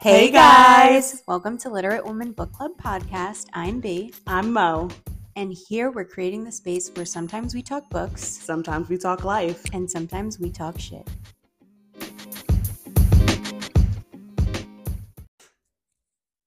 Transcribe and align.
Hey 0.00 0.30
guys! 0.30 1.22
Welcome 1.28 1.58
to 1.58 1.68
Literate 1.68 2.04
Woman 2.06 2.32
Book 2.32 2.52
Club 2.52 2.72
podcast. 2.82 3.46
I'm 3.52 3.80
B, 3.80 4.12
I'm 4.26 4.52
Mo. 4.52 4.88
and 5.36 5.52
here 5.68 5.90
we're 5.90 6.04
creating 6.04 6.44
the 6.44 6.52
space 6.52 6.90
where 6.94 7.04
sometimes 7.04 7.54
we 7.54 7.62
talk 7.62 7.88
books 7.90 8.22
Sometimes 8.22 8.88
we 8.88 8.96
talk 8.96 9.24
life. 9.24 9.62
and 9.72 9.90
sometimes 9.90 10.38
we 10.40 10.50
talk 10.50 10.78
shit. 10.78 11.08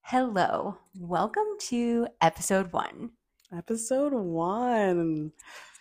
Hello, 0.02 0.76
welcome 0.98 1.46
to 1.68 2.06
episode 2.20 2.72
one. 2.72 3.10
Episode 3.56 4.12
one. 4.12 5.32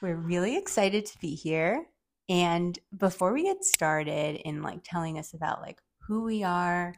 We're 0.01 0.15
really 0.15 0.57
excited 0.57 1.05
to 1.07 1.17
be 1.19 1.35
here. 1.35 1.85
And 2.29 2.77
before 2.97 3.33
we 3.33 3.43
get 3.43 3.63
started 3.63 4.35
in 4.45 4.61
like 4.61 4.79
telling 4.83 5.17
us 5.17 5.33
about 5.33 5.61
like 5.61 5.79
who 6.07 6.23
we 6.23 6.43
are, 6.43 6.93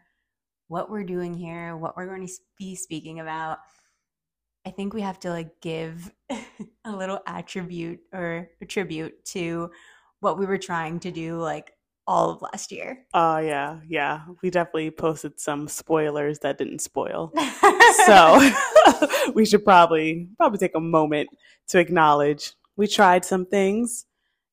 what 0.68 0.90
we're 0.90 1.04
doing 1.04 1.34
here, 1.34 1.78
what 1.78 1.96
we're 1.96 2.08
going 2.08 2.26
to 2.26 2.34
be 2.58 2.76
speaking 2.76 3.20
about, 3.20 3.60
I 4.66 4.72
think 4.72 4.94
we 4.94 5.02
have 5.02 5.20
to 5.22 5.30
like 5.30 5.62
give 5.62 6.12
a 6.86 6.92
little 6.92 7.20
attribute 7.28 8.00
or 8.14 8.50
a 8.62 8.66
tribute 8.66 9.24
to 9.26 9.70
what 10.20 10.40
we 10.40 10.46
were 10.46 10.58
trying 10.58 11.00
to 11.02 11.12
do 11.12 11.38
like 11.38 11.72
all 12.08 12.30
of 12.30 12.42
last 12.42 12.72
year. 12.72 13.06
Oh 13.14 13.38
yeah, 13.38 13.80
yeah. 13.88 14.22
We 14.42 14.50
definitely 14.50 14.92
posted 14.92 15.40
some 15.40 15.68
spoilers 15.68 16.40
that 16.40 16.58
didn't 16.58 16.80
spoil. 16.80 17.32
So 18.06 18.52
we 19.34 19.46
should 19.46 19.64
probably 19.64 20.28
probably 20.38 20.58
take 20.58 20.76
a 20.76 20.80
moment 20.80 21.30
to 21.70 21.80
acknowledge 21.80 22.54
we 22.76 22.88
tried 22.88 23.24
some 23.24 23.46
things 23.46 24.06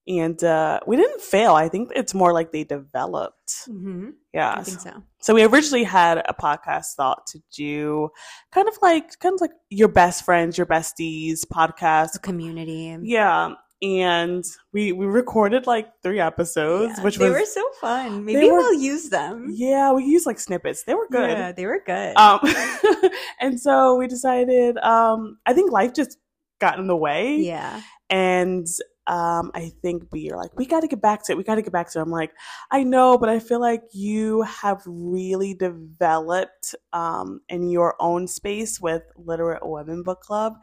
and 0.08 0.42
uh, 0.42 0.80
we 0.86 0.96
didn't 0.96 1.20
fail. 1.20 1.54
I 1.54 1.68
think 1.68 1.90
it's 1.94 2.12
more 2.14 2.32
like 2.32 2.50
they 2.52 2.64
developed. 2.64 3.52
Mhm, 3.68 4.12
Yeah. 4.34 4.54
I 4.56 4.62
think 4.62 4.80
so. 4.80 5.02
So 5.20 5.34
we 5.34 5.44
originally 5.44 5.84
had 5.84 6.18
a 6.18 6.34
podcast 6.34 6.94
thought 6.96 7.26
to 7.28 7.38
do 7.56 8.10
kind 8.52 8.68
of 8.68 8.76
like 8.82 9.18
kind 9.20 9.34
of 9.34 9.40
like 9.40 9.52
your 9.70 9.88
best 9.88 10.24
friends, 10.24 10.58
your 10.58 10.66
besties 10.66 11.40
podcast. 11.46 12.12
The 12.12 12.18
community. 12.18 12.96
Yeah. 13.02 13.54
And 13.82 14.44
we 14.72 14.92
we 14.92 15.06
recorded 15.06 15.66
like 15.66 15.88
three 16.04 16.20
episodes, 16.20 16.94
Yeah, 16.98 17.04
which 17.04 17.16
they 17.18 17.28
was 17.30 17.40
were 17.40 17.46
so 17.46 17.68
fun. 17.80 18.24
Maybe 18.24 18.48
were- 18.50 18.58
we'll 18.58 18.74
use 18.80 19.08
them. 19.08 19.48
yeah, 19.52 19.92
we 19.92 20.04
used 20.04 20.24
like 20.26 20.38
snippets. 20.38 20.84
They 20.84 20.94
were 20.94 21.08
good. 21.10 21.30
Yeah, 21.30 21.52
they 21.52 21.66
were 21.66 21.82
good. 21.84 22.16
Um 22.16 22.40
and 23.40 23.60
so 23.60 23.96
we 23.96 24.06
decided 24.08 24.78
um 24.78 25.38
I 25.46 25.52
think 25.52 25.70
life 25.72 25.94
just 25.94 26.16
got 26.60 26.78
in 26.78 26.86
the 26.86 26.96
way. 26.96 27.36
yeah. 27.36 27.80
And 28.08 28.66
um 29.06 29.50
I 29.54 29.72
think 29.82 30.04
we 30.12 30.30
are 30.30 30.36
like, 30.36 30.56
we 30.56 30.66
gotta 30.66 30.88
get 30.88 31.00
back 31.00 31.24
to 31.24 31.32
it. 31.32 31.38
We 31.38 31.44
gotta 31.44 31.62
get 31.62 31.72
back 31.72 31.90
to 31.92 31.98
it. 31.98 32.02
I'm 32.02 32.10
like, 32.10 32.32
I 32.70 32.84
know, 32.84 33.18
but 33.18 33.28
I 33.28 33.38
feel 33.38 33.60
like 33.60 33.82
you 33.92 34.42
have 34.42 34.82
really 34.86 35.54
developed 35.54 36.74
um 36.92 37.40
in 37.48 37.68
your 37.68 37.96
own 38.00 38.26
space 38.26 38.80
with 38.80 39.02
Literate 39.16 39.66
Women 39.66 40.02
Book 40.02 40.20
Club. 40.20 40.54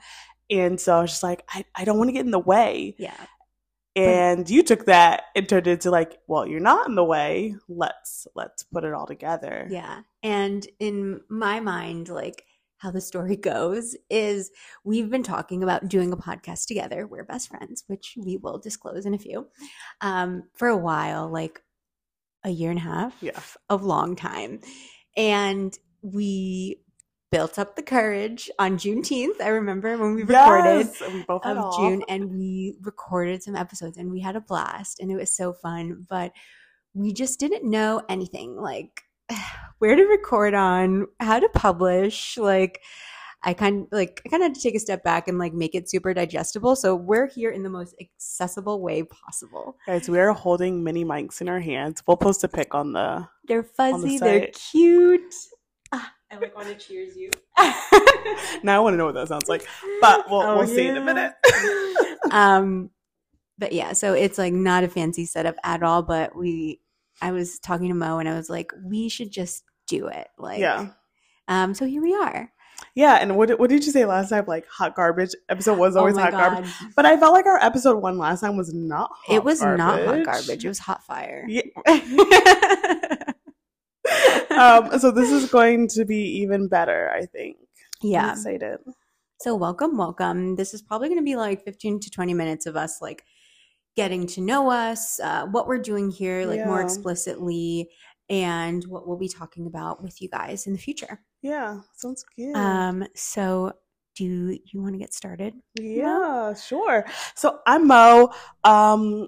And 0.49 0.79
so 0.79 0.97
I 0.97 1.01
was 1.01 1.11
just 1.11 1.23
like, 1.23 1.43
I, 1.49 1.63
I 1.75 1.85
don't 1.85 1.97
want 1.97 2.07
to 2.07 2.13
get 2.13 2.25
in 2.25 2.31
the 2.31 2.39
way. 2.39 2.95
Yeah. 2.97 3.13
And 3.95 4.49
you 4.49 4.63
took 4.63 4.85
that 4.85 5.23
and 5.35 5.47
turned 5.47 5.67
it 5.67 5.71
into 5.71 5.91
like, 5.91 6.19
well, 6.27 6.47
you're 6.47 6.59
not 6.59 6.87
in 6.87 6.95
the 6.95 7.03
way. 7.03 7.55
Let's 7.67 8.27
let's 8.35 8.63
put 8.63 8.83
it 8.83 8.93
all 8.93 9.05
together. 9.05 9.67
Yeah. 9.69 10.01
And 10.23 10.65
in 10.79 11.21
my 11.29 11.59
mind, 11.59 12.07
like 12.09 12.43
how 12.79 12.91
the 12.91 13.01
story 13.01 13.35
goes 13.53 13.95
is 14.09 14.51
we've 14.83 15.09
been 15.09 15.23
talking 15.23 15.63
about 15.63 15.87
doing 15.87 16.11
a 16.11 16.17
podcast 16.17 16.65
together. 16.67 17.05
We're 17.07 17.23
best 17.23 17.49
friends, 17.49 17.83
which 17.87 18.15
we 18.17 18.37
will 18.37 18.57
disclose 18.57 19.05
in 19.05 19.13
a 19.13 19.19
few, 19.19 19.47
um, 20.01 20.43
for 20.55 20.67
a 20.67 20.77
while, 20.77 21.29
like 21.29 21.61
a 22.43 22.49
year 22.49 22.71
and 22.71 22.79
a 22.79 22.83
half 22.83 23.15
Yeah. 23.21 23.39
of 23.69 23.83
long 23.83 24.15
time. 24.15 24.61
And 25.15 25.77
we 26.01 26.81
built 27.31 27.59
up 27.59 27.75
the 27.75 27.83
courage 27.83 28.49
on 28.57 28.77
Juneteenth. 28.77 29.39
I 29.41 29.49
remember 29.49 29.97
when 29.97 30.15
we 30.15 30.23
recorded 30.23 30.87
Yes, 30.87 31.01
we 31.13 31.21
of 31.29 31.57
off. 31.57 31.77
June 31.77 32.01
and 32.09 32.31
we 32.31 32.75
recorded 32.81 33.43
some 33.43 33.55
episodes 33.55 33.97
and 33.97 34.09
we 34.09 34.21
had 34.21 34.35
a 34.35 34.41
blast 34.41 34.99
and 34.99 35.11
it 35.11 35.15
was 35.15 35.35
so 35.35 35.53
fun, 35.53 36.05
but 36.09 36.31
we 36.93 37.13
just 37.13 37.39
didn't 37.39 37.69
know 37.69 38.01
anything 38.09 38.55
like 38.55 39.03
where 39.79 39.95
to 39.95 40.03
record 40.03 40.53
on, 40.53 41.07
how 41.19 41.39
to 41.39 41.49
publish, 41.49 42.37
like 42.37 42.81
I 43.41 43.53
kind 43.53 43.87
like 43.91 44.21
I 44.25 44.29
kind 44.29 44.43
of 44.43 44.47
had 44.47 44.55
to 44.55 44.61
take 44.61 44.75
a 44.75 44.79
step 44.79 45.03
back 45.03 45.27
and 45.27 45.37
like 45.37 45.53
make 45.53 45.73
it 45.73 45.89
super 45.89 46.13
digestible. 46.13 46.75
So 46.75 46.95
we're 46.95 47.27
here 47.27 47.51
in 47.51 47.63
the 47.63 47.69
most 47.69 47.95
accessible 48.01 48.81
way 48.81 49.03
possible. 49.03 49.77
Guys, 49.87 50.09
we 50.09 50.19
are 50.19 50.33
holding 50.33 50.83
mini 50.83 51.05
mics 51.05 51.39
in 51.39 51.47
our 51.47 51.59
hands. 51.59 52.03
We'll 52.05 52.17
post 52.17 52.43
a 52.43 52.49
pic 52.49 52.75
on 52.75 52.91
the. 52.93 53.27
They're 53.47 53.63
fuzzy, 53.63 54.17
they're 54.17 54.49
cute. 54.71 55.33
Ah, 55.93 56.11
I 56.31 56.37
like 56.37 56.55
want 56.55 56.67
to 56.67 56.75
cheers 56.75 57.15
you. 57.15 57.29
Now 58.63 58.77
I 58.77 58.79
want 58.79 58.93
to 58.93 58.97
know 58.97 59.05
what 59.05 59.15
that 59.15 59.27
sounds 59.27 59.47
like, 59.47 59.65
but 60.01 60.29
we'll 60.29 60.41
Oh, 60.41 60.57
we'll 60.57 60.67
see 60.67 60.87
in 60.87 60.97
a 60.97 61.03
minute. 61.03 61.33
um 62.31 62.89
but 63.57 63.73
yeah 63.73 63.93
so 63.93 64.13
it's 64.13 64.37
like 64.37 64.53
not 64.53 64.83
a 64.83 64.87
fancy 64.87 65.25
setup 65.25 65.55
at 65.63 65.81
all 65.81 66.03
but 66.03 66.35
we 66.35 66.79
i 67.21 67.31
was 67.31 67.59
talking 67.59 67.87
to 67.89 67.93
mo 67.95 68.19
and 68.19 68.27
i 68.29 68.35
was 68.35 68.49
like 68.49 68.71
we 68.83 69.09
should 69.09 69.31
just 69.31 69.63
do 69.87 70.07
it 70.07 70.27
like 70.37 70.59
yeah, 70.59 70.89
um 71.47 71.73
so 71.73 71.85
here 71.85 72.01
we 72.01 72.13
are 72.13 72.51
yeah. 72.95 73.15
And 73.15 73.35
what 73.35 73.49
did- 73.49 73.59
what 73.59 73.69
did 73.69 73.85
you 73.85 73.91
say 73.91 74.05
last 74.05 74.29
time? 74.29 74.45
Like 74.47 74.65
hot 74.67 74.95
garbage 74.95 75.31
episode 75.49 75.77
was 75.77 75.97
always 75.97 76.15
oh 76.17 76.21
hot 76.21 76.31
garbage, 76.31 76.71
but 76.95 77.05
I 77.05 77.17
felt 77.17 77.33
like 77.33 77.45
our 77.45 77.57
episode 77.61 77.97
one 78.01 78.17
last 78.17 78.39
time 78.39 78.55
was 78.55 78.73
not. 78.73 79.09
Hot 79.25 79.35
it 79.35 79.43
was 79.43 79.61
not 79.61 79.99
hot 79.99 80.05
garbage. 80.05 80.25
garbage 80.25 80.63
it 80.65 80.67
was 80.69 80.79
hot 80.79 81.03
fire 81.03 81.45
Yeah. 81.49 81.63
um. 84.51 84.97
So 84.99 85.11
this 85.11 85.29
is 85.31 85.49
going 85.51 85.87
to 85.89 86.05
be 86.05 86.21
even 86.41 86.67
better. 86.67 87.11
I 87.13 87.25
think. 87.25 87.57
Yeah, 88.01 88.27
I'm 88.27 88.31
excited. 88.37 88.77
so 89.41 89.55
welcome 89.55 89.97
welcome 89.97 90.55
this 90.55 90.73
is 90.73 90.81
probably 90.81 91.09
going 91.09 91.19
to 91.19 91.23
be 91.25 91.35
like 91.35 91.63
15 91.65 91.99
to 92.01 92.09
20 92.09 92.33
minutes 92.33 92.65
of 92.65 92.77
us 92.77 93.01
like 93.01 93.23
getting 93.99 94.25
to 94.25 94.39
know 94.39 94.69
us 94.69 95.19
uh, 95.19 95.45
what 95.47 95.67
we're 95.67 95.77
doing 95.77 96.09
here 96.09 96.45
like 96.45 96.65
more 96.65 96.81
explicitly 96.81 97.89
and 98.29 98.85
what 98.85 99.05
we'll 99.05 99.17
be 99.17 99.27
talking 99.27 99.67
about 99.67 100.01
with 100.01 100.21
you 100.21 100.29
guys 100.29 100.67
in 100.67 100.71
the 100.71 100.79
future 100.79 101.19
Yeah, 101.41 101.81
sounds 101.97 102.23
good. 102.33 102.55
Um, 102.55 103.05
so 103.13 103.73
do 104.15 104.57
you 104.65 104.81
want 104.81 104.93
to 104.93 104.99
get 104.99 105.13
started? 105.13 105.53
Yeah, 105.75 106.53
sure. 106.53 107.05
So 107.35 107.59
I'm 107.67 107.87
Mo. 107.87 108.31
Um, 108.63 109.27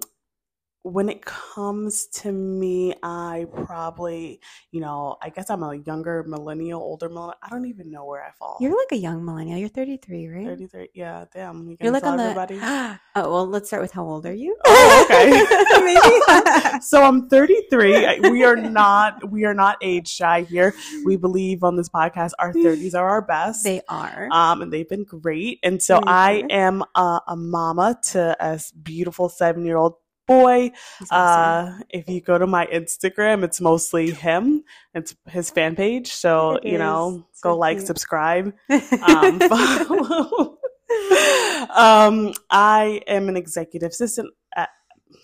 when 0.84 1.08
it 1.08 1.24
comes 1.24 2.06
to 2.06 2.32
me, 2.32 2.94
I 3.02 3.46
probably, 3.64 4.40
you 4.72 4.80
know, 4.80 5.16
I 5.22 5.28
guess 5.28 5.48
I'm 5.48 5.62
a 5.62 5.76
younger 5.76 6.24
millennial, 6.24 6.80
older 6.80 7.08
millennial. 7.08 7.36
I 7.42 7.48
don't 7.50 7.66
even 7.66 7.90
know 7.90 8.04
where 8.04 8.22
I 8.22 8.32
fall. 8.32 8.56
You're 8.60 8.76
like 8.76 8.90
a 8.90 8.96
young 8.96 9.24
millennial. 9.24 9.58
You're 9.58 9.68
33, 9.68 10.28
right? 10.28 10.46
33. 10.46 10.88
Yeah, 10.94 11.26
damn. 11.32 11.68
You 11.68 11.76
You're 11.80 11.92
like 11.92 12.02
on 12.04 12.18
cancel 12.18 12.46
the. 12.58 12.98
Oh 13.14 13.30
well, 13.30 13.46
let's 13.46 13.68
start 13.68 13.82
with 13.82 13.92
how 13.92 14.04
old 14.04 14.24
are 14.24 14.32
you? 14.32 14.56
Oh, 14.64 15.04
okay. 15.04 15.28
Maybe. 15.84 16.80
so 16.80 17.02
I'm 17.02 17.28
33. 17.28 18.20
We 18.30 18.42
are 18.42 18.56
not 18.56 19.30
we 19.30 19.44
are 19.44 19.52
not 19.52 19.76
age 19.82 20.08
shy 20.08 20.42
here. 20.42 20.74
We 21.04 21.16
believe 21.16 21.62
on 21.62 21.76
this 21.76 21.90
podcast 21.90 22.30
our 22.38 22.54
30s 22.54 22.94
are 22.94 23.06
our 23.06 23.20
best. 23.20 23.64
they 23.64 23.82
are. 23.88 24.28
um, 24.32 24.62
and 24.62 24.72
they've 24.72 24.88
been 24.88 25.04
great. 25.04 25.60
And 25.62 25.82
so 25.82 26.00
I 26.06 26.44
am 26.48 26.82
a, 26.94 27.20
a 27.28 27.36
mama 27.36 27.98
to 28.12 28.34
a 28.40 28.58
beautiful 28.82 29.28
seven 29.28 29.66
year 29.66 29.76
old 29.76 29.96
boy. 30.40 30.72
Awesome. 31.10 31.78
Uh, 31.78 31.82
if 31.90 32.08
you 32.08 32.20
go 32.20 32.38
to 32.38 32.46
my 32.46 32.66
Instagram, 32.66 33.44
it's 33.44 33.60
mostly 33.60 34.10
him. 34.10 34.64
It's 34.94 35.14
his 35.28 35.50
fan 35.50 35.76
page. 35.76 36.12
So 36.12 36.56
It 36.56 36.72
you 36.72 36.78
know, 36.78 37.26
is. 37.32 37.40
go 37.40 37.50
So 37.52 37.58
like, 37.58 37.80
subscribe, 37.80 38.54
um, 39.02 39.40
follow. 39.40 40.58
um, 41.74 42.32
I 42.50 43.02
am 43.06 43.28
an 43.28 43.36
executive 43.36 43.90
assistant. 43.90 44.30
At, 44.56 44.70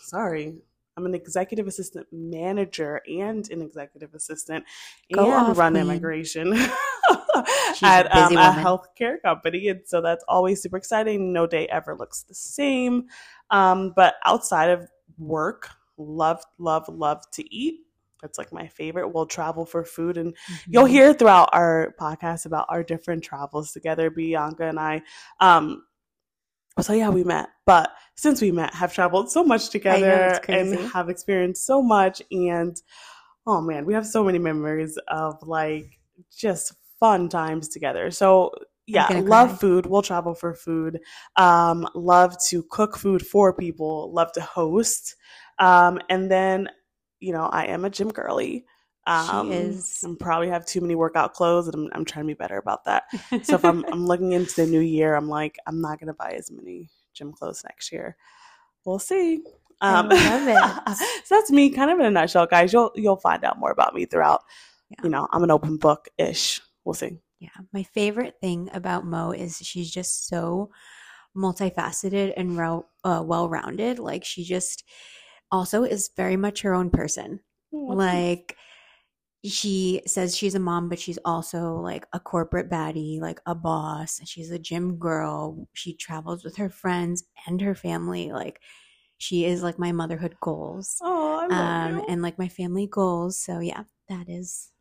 sorry. 0.01 0.55
I'm 0.97 1.07
an 1.07 1.15
executive 1.15 1.69
assistant 1.69 2.09
manager 2.11 3.01
and 3.09 3.49
an 3.53 3.63
executive 3.63 4.15
assistant 4.15 4.65
Go 5.15 5.27
and 5.27 5.33
off, 5.33 5.57
run 5.57 5.75
queen. 5.75 5.85
immigration 5.85 6.55
She's 7.75 7.83
a 7.83 7.87
at 7.87 8.13
um, 8.17 8.37
a 8.37 8.51
healthcare 8.53 9.23
company. 9.23 9.69
And 9.69 9.83
so 9.87 10.01
that's 10.01 10.25
always 10.27 10.61
super 10.61 10.77
exciting. 10.77 11.33
No 11.33 11.47
day 11.47 11.69
ever 11.69 11.95
looks 11.95 12.25
the 12.25 12.35
same. 12.35 13.07
Um, 13.51 13.93
but 13.95 14.17
outside 14.25 14.71
of 14.71 14.89
work, 15.19 15.71
love, 15.97 16.43
love, 16.59 16.89
love 16.89 17.23
to 17.33 17.55
eat. 17.55 17.81
That's 18.23 18.39
like 18.39 18.53
my 18.53 18.67
favorite. 18.67 19.09
We'll 19.09 19.27
travel 19.27 19.65
for 19.65 19.85
food 19.85 20.17
and 20.17 20.37
you'll 20.69 20.85
Mhm. 20.87 20.91
hear 20.91 21.15
throughout 21.15 21.51
our 21.53 21.95
podcast 22.01 22.47
about 22.47 22.67
our 22.69 22.83
different 22.83 23.23
travels 23.23 23.73
together 23.73 24.11
bianca 24.11 24.65
and 24.65 24.79
i 24.81 25.03
um 25.41 25.85
so 26.81 26.93
yeah 26.93 27.09
we 27.11 27.25
met 27.25 27.49
but 27.67 27.91
since 28.17 28.41
we 28.41 28.53
met 28.53 28.73
have 28.75 28.93
traveled 28.93 29.31
so 29.31 29.43
much 29.45 29.71
together 29.71 30.27
it's 30.27 30.49
and 30.49 30.75
have 30.93 31.09
experienced 31.09 31.65
so 31.67 31.83
much 31.83 32.23
and 32.31 32.83
oh 33.47 33.61
man 33.61 33.85
we 33.85 33.95
have 33.95 34.07
so 34.07 34.23
many 34.25 34.39
memories 34.39 34.97
of 35.09 35.37
like 35.43 35.99
just 36.37 36.73
fun 37.01 37.29
times 37.29 37.69
together 37.69 38.11
so 38.11 38.53
yeah 38.89 39.09
love 39.15 39.51
cry. 39.51 39.59
food 39.59 39.87
we'll 39.87 40.03
travel 40.03 40.35
for 40.35 40.55
food 40.55 41.01
um 41.37 41.87
love 41.95 42.37
to 42.49 42.63
cook 42.71 42.97
food 42.97 43.25
for 43.27 43.53
people 43.53 44.13
love 44.13 44.33
to 44.33 44.41
host 44.41 45.17
um 45.59 46.01
and 46.09 46.31
then 46.31 46.69
you 47.21 47.33
know 47.33 47.47
i 47.47 47.65
am 47.67 47.85
a 47.85 47.91
gym 47.91 48.11
girly 48.11 48.65
Um, 49.07 49.27
she 49.31 49.53
is. 49.53 50.05
I 50.05 50.15
probably 50.21 50.49
have 50.51 50.67
too 50.67 50.81
many 50.83 50.95
workout 50.95 51.33
clothes, 51.35 51.67
and 51.69 51.75
I'm, 51.75 51.89
I'm 51.95 52.05
trying 52.05 52.25
to 52.27 52.29
be 52.29 52.35
better 52.35 52.59
about 52.59 52.85
that. 52.85 53.05
So 53.43 53.57
if 53.57 53.65
I'm, 53.65 53.85
I'm 53.91 54.05
looking 54.07 54.33
into 54.33 54.55
the 54.57 54.67
new 54.67 54.81
year, 54.81 55.15
I'm 55.17 55.29
like, 55.29 55.57
I'm 55.67 55.81
not 55.81 55.99
gonna 55.99 56.15
buy 56.15 56.33
as 56.37 56.51
many 56.51 56.91
gym 57.15 57.33
clothes 57.33 57.63
next 57.65 57.91
year. 57.91 58.17
We'll 58.85 58.99
see. 58.99 59.43
I 59.89 60.01
Um, 60.01 60.09
love 60.11 60.47
it. 60.49 60.77
so 61.25 61.35
that's 61.37 61.51
me, 61.51 61.71
kind 61.71 61.91
of 61.91 61.99
in 62.01 62.07
a 62.07 62.11
nutshell, 62.11 62.47
guys. 62.47 62.73
You'll 62.73 62.93
you'll 62.97 63.17
find 63.17 63.45
out 63.45 63.59
more 63.59 63.71
about 63.71 63.95
me 63.95 64.05
throughout. 64.07 64.43
Yeah. 64.91 65.01
You 65.05 65.11
know, 65.11 65.27
I'm 65.33 65.45
an 65.45 65.51
open 65.51 65.79
book 65.79 66.09
ish. 66.19 66.61
We'll 66.85 66.95
see. 66.95 67.19
Yeah, 67.41 67.51
my 67.73 67.83
favorite 67.85 68.37
thing 68.41 68.69
about 68.73 69.07
Mo 69.07 69.31
is 69.31 69.59
she's 69.59 69.91
just 69.91 70.27
so 70.27 70.71
multifaceted 71.37 72.33
and 72.37 72.59
uh, 73.05 73.23
well-rounded. 73.25 73.99
Like 73.99 74.25
she 74.25 74.45
just 74.45 74.85
also 75.51 75.85
is 75.85 76.11
very 76.17 76.37
much 76.37 76.63
her 76.63 76.75
own 76.75 76.91
person. 76.91 77.41
Like 77.97 78.57
she 79.45 80.03
says 80.07 80.37
she's 80.37 80.57
a 80.57 80.59
mom, 80.59 80.89
but 80.89 80.99
she's 80.99 81.19
also 81.25 81.75
like 81.77 82.07
a 82.13 82.19
corporate 82.19 82.69
baddie, 82.69 83.21
like 83.21 83.41
a 83.47 83.55
boss. 83.55 84.21
She's 84.25 84.51
a 84.51 84.59
gym 84.59 84.97
girl. 84.97 85.69
She 85.75 85.95
travels 85.95 86.43
with 86.45 86.57
her 86.57 86.69
friends 86.69 87.25
and 87.47 87.61
her 87.61 87.75
family. 87.77 88.33
Like 88.33 88.61
she 89.19 89.45
is 89.45 89.63
like 89.63 89.79
my 89.79 89.93
motherhood 89.93 90.37
goals. 90.41 90.99
oh, 91.03 91.41
Um, 91.51 92.03
and 92.09 92.21
like 92.21 92.39
my 92.39 92.49
family 92.49 92.89
goals. 92.89 93.39
So 93.39 93.61
yeah, 93.61 93.85
that 94.09 94.29
is 94.29 94.73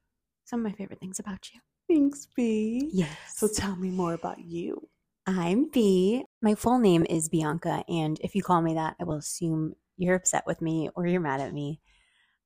some 0.45 0.61
of 0.61 0.71
my 0.71 0.71
favorite 0.71 0.99
things 0.99 1.19
about 1.19 1.53
you. 1.53 1.59
Thanks, 1.87 2.27
B. 2.35 2.89
Yes. 2.91 3.17
So 3.35 3.47
tell 3.47 3.75
me 3.75 3.89
more 3.89 4.13
about 4.13 4.39
you. 4.39 4.87
I'm 5.25 5.69
B. 5.69 6.23
My 6.41 6.55
full 6.55 6.79
name 6.79 7.05
is 7.09 7.29
Bianca, 7.29 7.83
and 7.87 8.19
if 8.21 8.35
you 8.35 8.43
call 8.43 8.61
me 8.61 8.73
that, 8.75 8.95
I 8.99 9.03
will 9.03 9.15
assume 9.17 9.73
you're 9.97 10.15
upset 10.15 10.43
with 10.45 10.61
me 10.61 10.89
or 10.95 11.07
you're 11.07 11.21
mad 11.21 11.41
at 11.41 11.53
me. 11.53 11.81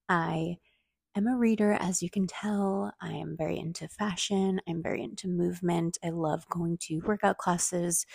I 0.09 0.57
am 1.15 1.27
a 1.27 1.37
reader, 1.37 1.73
as 1.73 2.01
you 2.01 2.09
can 2.09 2.27
tell. 2.27 2.93
I 3.01 3.13
am 3.13 3.35
very 3.37 3.59
into 3.59 3.87
fashion. 3.87 4.61
I'm 4.67 4.81
very 4.83 5.03
into 5.03 5.27
movement. 5.27 5.97
I 6.03 6.09
love 6.09 6.47
going 6.49 6.77
to 6.83 6.99
workout 6.99 7.37
classes, 7.37 8.05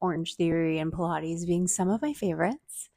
Orange 0.00 0.34
Theory 0.36 0.78
and 0.78 0.92
Pilates 0.92 1.46
being 1.46 1.66
some 1.68 1.88
of 1.88 2.02
my 2.02 2.12
favorites. 2.12 2.90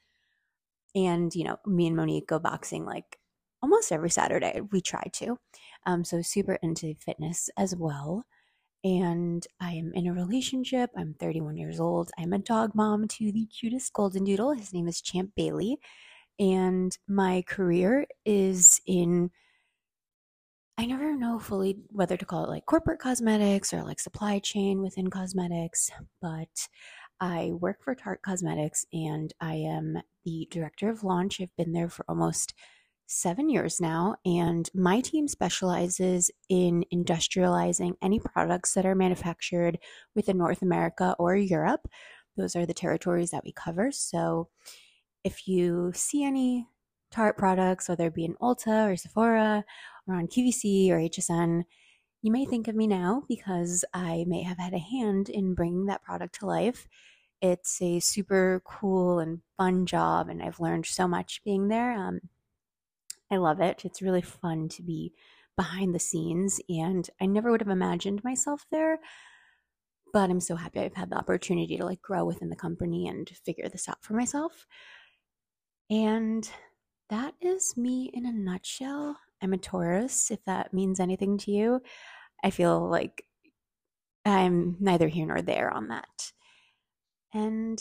And, 0.95 1.33
you 1.35 1.43
know, 1.43 1.57
me 1.65 1.87
and 1.87 1.95
Monique 1.95 2.27
go 2.27 2.39
boxing 2.39 2.85
like 2.85 3.19
almost 3.61 3.91
every 3.91 4.09
Saturday. 4.09 4.61
We 4.71 4.81
try 4.81 5.03
to. 5.13 5.37
Um, 5.85 6.03
so 6.03 6.21
super 6.21 6.57
into 6.61 6.95
fitness 6.95 7.49
as 7.57 7.75
well 7.75 8.25
and 8.85 9.47
I 9.59 9.71
am 9.71 9.91
in 9.95 10.05
a 10.05 10.13
relationship. 10.13 10.91
I'm 10.95 11.15
31 11.15 11.57
years 11.57 11.79
old. 11.79 12.11
I'm 12.19 12.33
a 12.33 12.37
dog 12.37 12.75
mom 12.75 13.07
to 13.07 13.31
the 13.31 13.47
cutest 13.47 13.91
golden 13.93 14.23
doodle. 14.23 14.53
His 14.53 14.73
name 14.73 14.87
is 14.87 15.01
Champ 15.01 15.31
Bailey. 15.35 15.79
And 16.37 16.95
my 17.07 17.43
career 17.47 18.05
is 18.25 18.79
in, 18.85 19.31
I 20.77 20.85
never 20.85 21.17
know 21.17 21.39
fully 21.39 21.79
whether 21.89 22.15
to 22.15 22.25
call 22.25 22.43
it 22.43 22.49
like 22.49 22.67
corporate 22.67 22.99
cosmetics 22.99 23.73
or 23.73 23.83
like 23.83 23.99
supply 23.99 24.37
chain 24.37 24.83
within 24.83 25.09
cosmetics, 25.09 25.89
but 26.21 26.67
I 27.19 27.53
work 27.53 27.77
for 27.83 27.95
Tarte 27.95 28.21
Cosmetics 28.21 28.85
and 28.93 29.33
I 29.41 29.55
am 29.55 29.97
the 30.25 30.47
director 30.51 30.91
of 30.91 31.03
launch. 31.03 31.41
I've 31.41 31.55
been 31.57 31.73
there 31.73 31.89
for 31.89 32.05
almost 32.07 32.53
seven 33.07 33.49
years 33.49 33.79
now, 33.79 34.15
and 34.25 34.69
my 34.73 34.99
team 34.99 35.27
specializes 35.27 36.31
in 36.49 36.85
industrializing 36.93 37.93
any 38.01 38.19
products 38.19 38.73
that 38.73 38.85
are 38.85 38.95
manufactured 38.95 39.77
within 40.15 40.37
North 40.37 40.61
America 40.61 41.15
or 41.19 41.35
Europe. 41.35 41.87
Those 42.37 42.55
are 42.55 42.65
the 42.65 42.73
territories 42.73 43.31
that 43.31 43.43
we 43.43 43.51
cover. 43.51 43.91
So 43.91 44.49
if 45.23 45.47
you 45.47 45.91
see 45.93 46.23
any 46.23 46.67
Tarte 47.11 47.37
products, 47.37 47.87
whether 47.87 48.07
it 48.07 48.15
be 48.15 48.25
in 48.25 48.35
Ulta 48.35 48.91
or 48.91 48.97
Sephora 48.97 49.63
or 50.07 50.15
on 50.15 50.27
QVC 50.27 50.89
or 50.89 50.97
HSN, 50.97 51.63
you 52.21 52.31
may 52.31 52.45
think 52.45 52.67
of 52.67 52.75
me 52.75 52.87
now 52.87 53.23
because 53.27 53.85
I 53.93 54.25
may 54.27 54.41
have 54.41 54.57
had 54.57 54.73
a 54.73 54.79
hand 54.79 55.29
in 55.29 55.53
bringing 55.53 55.85
that 55.85 56.03
product 56.03 56.39
to 56.39 56.47
life. 56.47 56.87
It's 57.41 57.79
a 57.81 57.99
super 57.99 58.61
cool 58.65 59.19
and 59.19 59.41
fun 59.57 59.85
job, 59.85 60.29
and 60.29 60.41
I've 60.41 60.59
learned 60.59 60.87
so 60.87 61.07
much 61.07 61.41
being 61.45 61.67
there. 61.67 61.91
Um, 61.91 62.21
I 63.35 63.37
love 63.37 63.59
it. 63.59 63.83
It's 63.83 64.01
really 64.01 64.21
fun 64.21 64.69
to 64.69 64.81
be 64.81 65.11
behind 65.57 65.93
the 65.93 65.99
scenes, 65.99 66.61
and 66.69 67.09
I 67.19 67.25
never 67.25 67.51
would 67.51 67.59
have 67.59 67.69
imagined 67.69 68.23
myself 68.23 68.65
there. 68.71 68.99
But 70.13 70.29
I'm 70.29 70.39
so 70.39 70.55
happy 70.55 70.79
I've 70.79 70.95
had 70.95 71.09
the 71.09 71.17
opportunity 71.17 71.75
to 71.77 71.85
like 71.85 72.01
grow 72.01 72.23
within 72.23 72.49
the 72.49 72.55
company 72.55 73.09
and 73.09 73.29
figure 73.45 73.67
this 73.67 73.89
out 73.89 74.01
for 74.01 74.13
myself. 74.13 74.65
And 75.89 76.49
that 77.09 77.33
is 77.41 77.75
me 77.75 78.09
in 78.13 78.25
a 78.25 78.31
nutshell. 78.31 79.17
I'm 79.41 79.51
a 79.51 79.57
Taurus, 79.57 80.31
if 80.31 80.41
that 80.45 80.73
means 80.73 81.01
anything 81.01 81.37
to 81.39 81.51
you. 81.51 81.81
I 82.41 82.51
feel 82.51 82.87
like 82.89 83.25
I'm 84.23 84.77
neither 84.79 85.09
here 85.09 85.25
nor 85.25 85.41
there 85.41 85.69
on 85.73 85.89
that. 85.89 86.31
And 87.33 87.77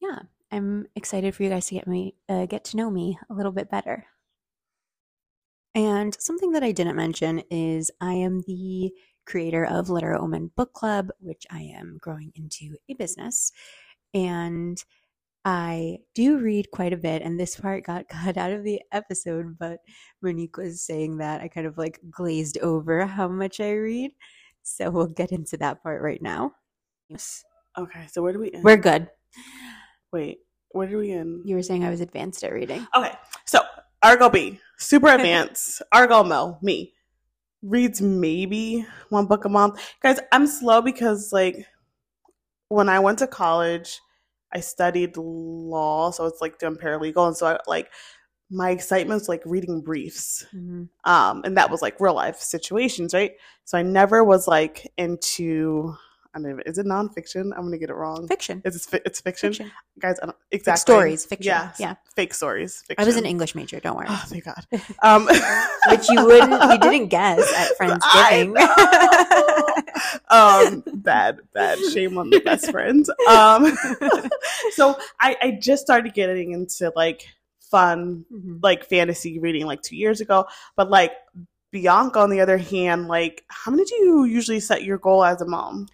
yeah, 0.00 0.22
I'm 0.50 0.86
excited 0.96 1.34
for 1.36 1.44
you 1.44 1.50
guys 1.50 1.66
to 1.66 1.76
get 1.76 1.86
me 1.86 2.16
uh, 2.28 2.46
get 2.46 2.64
to 2.64 2.76
know 2.76 2.90
me 2.90 3.16
a 3.30 3.34
little 3.34 3.52
bit 3.52 3.70
better. 3.70 4.06
And 5.74 6.16
something 6.20 6.52
that 6.52 6.62
I 6.62 6.72
didn't 6.72 6.96
mention 6.96 7.42
is 7.50 7.90
I 8.00 8.12
am 8.12 8.42
the 8.46 8.92
creator 9.26 9.64
of 9.64 9.90
Literate 9.90 10.22
Women 10.22 10.50
Book 10.56 10.72
Club, 10.72 11.10
which 11.18 11.46
I 11.50 11.60
am 11.76 11.98
growing 12.00 12.32
into 12.36 12.76
a 12.88 12.94
business. 12.94 13.52
And 14.12 14.82
I 15.44 15.98
do 16.14 16.38
read 16.38 16.70
quite 16.70 16.92
a 16.92 16.96
bit, 16.96 17.22
and 17.22 17.38
this 17.38 17.56
part 17.56 17.84
got 17.84 18.08
cut 18.08 18.36
out 18.36 18.52
of 18.52 18.64
the 18.64 18.80
episode, 18.92 19.58
but 19.58 19.80
Monique 20.22 20.56
was 20.56 20.82
saying 20.82 21.18
that 21.18 21.40
I 21.40 21.48
kind 21.48 21.66
of 21.66 21.76
like 21.76 22.00
glazed 22.10 22.58
over 22.58 23.04
how 23.04 23.28
much 23.28 23.60
I 23.60 23.72
read. 23.72 24.12
So 24.62 24.90
we'll 24.90 25.06
get 25.06 25.32
into 25.32 25.56
that 25.58 25.82
part 25.82 26.00
right 26.00 26.22
now. 26.22 26.52
Yes. 27.08 27.44
Okay, 27.76 28.06
so 28.10 28.22
where 28.22 28.32
do 28.32 28.38
we 28.38 28.52
end? 28.52 28.64
We're 28.64 28.76
good. 28.76 29.10
Wait, 30.12 30.38
where 30.70 30.86
do 30.86 30.96
we 30.96 31.12
end? 31.12 31.42
You 31.44 31.56
were 31.56 31.62
saying 31.62 31.84
I 31.84 31.90
was 31.90 32.00
advanced 32.00 32.44
at 32.44 32.52
reading. 32.52 32.86
Okay, 32.96 33.12
so 33.44 33.60
Argo 34.02 34.30
B, 34.30 34.60
super 34.78 35.08
advanced. 35.14 35.82
Argo 35.92 36.22
Mo, 36.24 36.58
me, 36.62 36.92
reads 37.62 38.00
maybe 38.00 38.86
one 39.08 39.26
book 39.26 39.44
a 39.44 39.48
month. 39.48 39.80
Guys, 40.02 40.18
I'm 40.32 40.46
slow 40.46 40.82
because 40.82 41.32
like 41.32 41.66
when 42.68 42.88
I 42.88 42.98
went 43.00 43.18
to 43.20 43.26
college, 43.26 44.00
I 44.52 44.60
studied 44.60 45.16
law, 45.16 46.10
so 46.10 46.26
it's 46.26 46.40
like 46.40 46.58
doing 46.58 46.76
paralegal, 46.76 47.26
and 47.26 47.36
so 47.36 47.46
I 47.46 47.58
like 47.66 47.90
my 48.50 48.70
excitement's 48.70 49.28
like 49.28 49.42
reading 49.44 49.80
briefs. 49.80 50.46
Mhm. 50.54 50.88
Um, 51.04 51.42
and 51.44 51.56
that 51.56 51.70
was 51.70 51.82
like 51.82 51.98
real 52.00 52.14
life 52.14 52.38
situations, 52.38 53.14
right? 53.14 53.32
So 53.64 53.78
I 53.78 53.82
never 53.82 54.22
was 54.24 54.46
like 54.46 54.92
into. 54.96 55.96
I 56.34 56.38
is 56.66 56.78
it 56.78 56.86
nonfiction? 56.86 57.52
I'm 57.56 57.62
gonna 57.64 57.78
get 57.78 57.90
it 57.90 57.94
wrong. 57.94 58.26
Fiction. 58.26 58.60
It's 58.64 58.88
it's 58.92 59.20
fiction, 59.20 59.50
Fiction. 59.50 59.70
guys. 60.00 60.18
I 60.22 60.26
don't, 60.26 60.36
exactly 60.50 60.80
stories, 60.80 61.24
fiction. 61.24 61.46
Yeah, 61.46 61.70
Yeah. 61.78 61.94
fake 62.16 62.34
stories. 62.34 62.82
Fiction. 62.86 63.02
I 63.02 63.06
was 63.06 63.16
an 63.16 63.24
English 63.24 63.54
major, 63.54 63.78
don't 63.80 63.96
worry. 63.96 64.06
Oh, 64.08 64.24
thank 64.26 64.44
God. 64.44 64.66
Um, 65.02 65.26
Which 65.90 66.08
you 66.10 66.24
wouldn't, 66.24 66.62
you 66.72 66.78
didn't 66.78 67.08
guess 67.08 67.40
at 67.56 67.78
Friendsgiving. 67.78 68.56
um, 70.30 70.82
bad, 70.94 71.38
bad. 71.52 71.78
Shame 71.92 72.18
on 72.18 72.30
the 72.30 72.40
best 72.40 72.70
friends. 72.70 73.10
Um, 73.28 73.76
so 74.72 74.96
I, 75.20 75.36
I 75.40 75.50
just 75.60 75.82
started 75.82 76.14
getting 76.14 76.52
into 76.52 76.92
like 76.96 77.26
fun, 77.60 78.24
Mhm. 78.32 78.60
like 78.62 78.84
fantasy 78.84 79.38
reading 79.38 79.66
like 79.66 79.82
two 79.82 79.96
years 79.96 80.20
ago. 80.20 80.46
But 80.76 80.90
like 80.90 81.12
Bianca, 81.70 82.18
on 82.20 82.30
the 82.30 82.40
other 82.40 82.58
hand, 82.58 83.08
like 83.08 83.44
how 83.48 83.70
many 83.70 83.84
do 83.84 83.94
you 83.96 84.24
usually 84.24 84.60
set 84.60 84.84
your 84.84 84.98
goal 84.98 85.24
as 85.24 85.40
a 85.40 85.46
mom? 85.46 85.88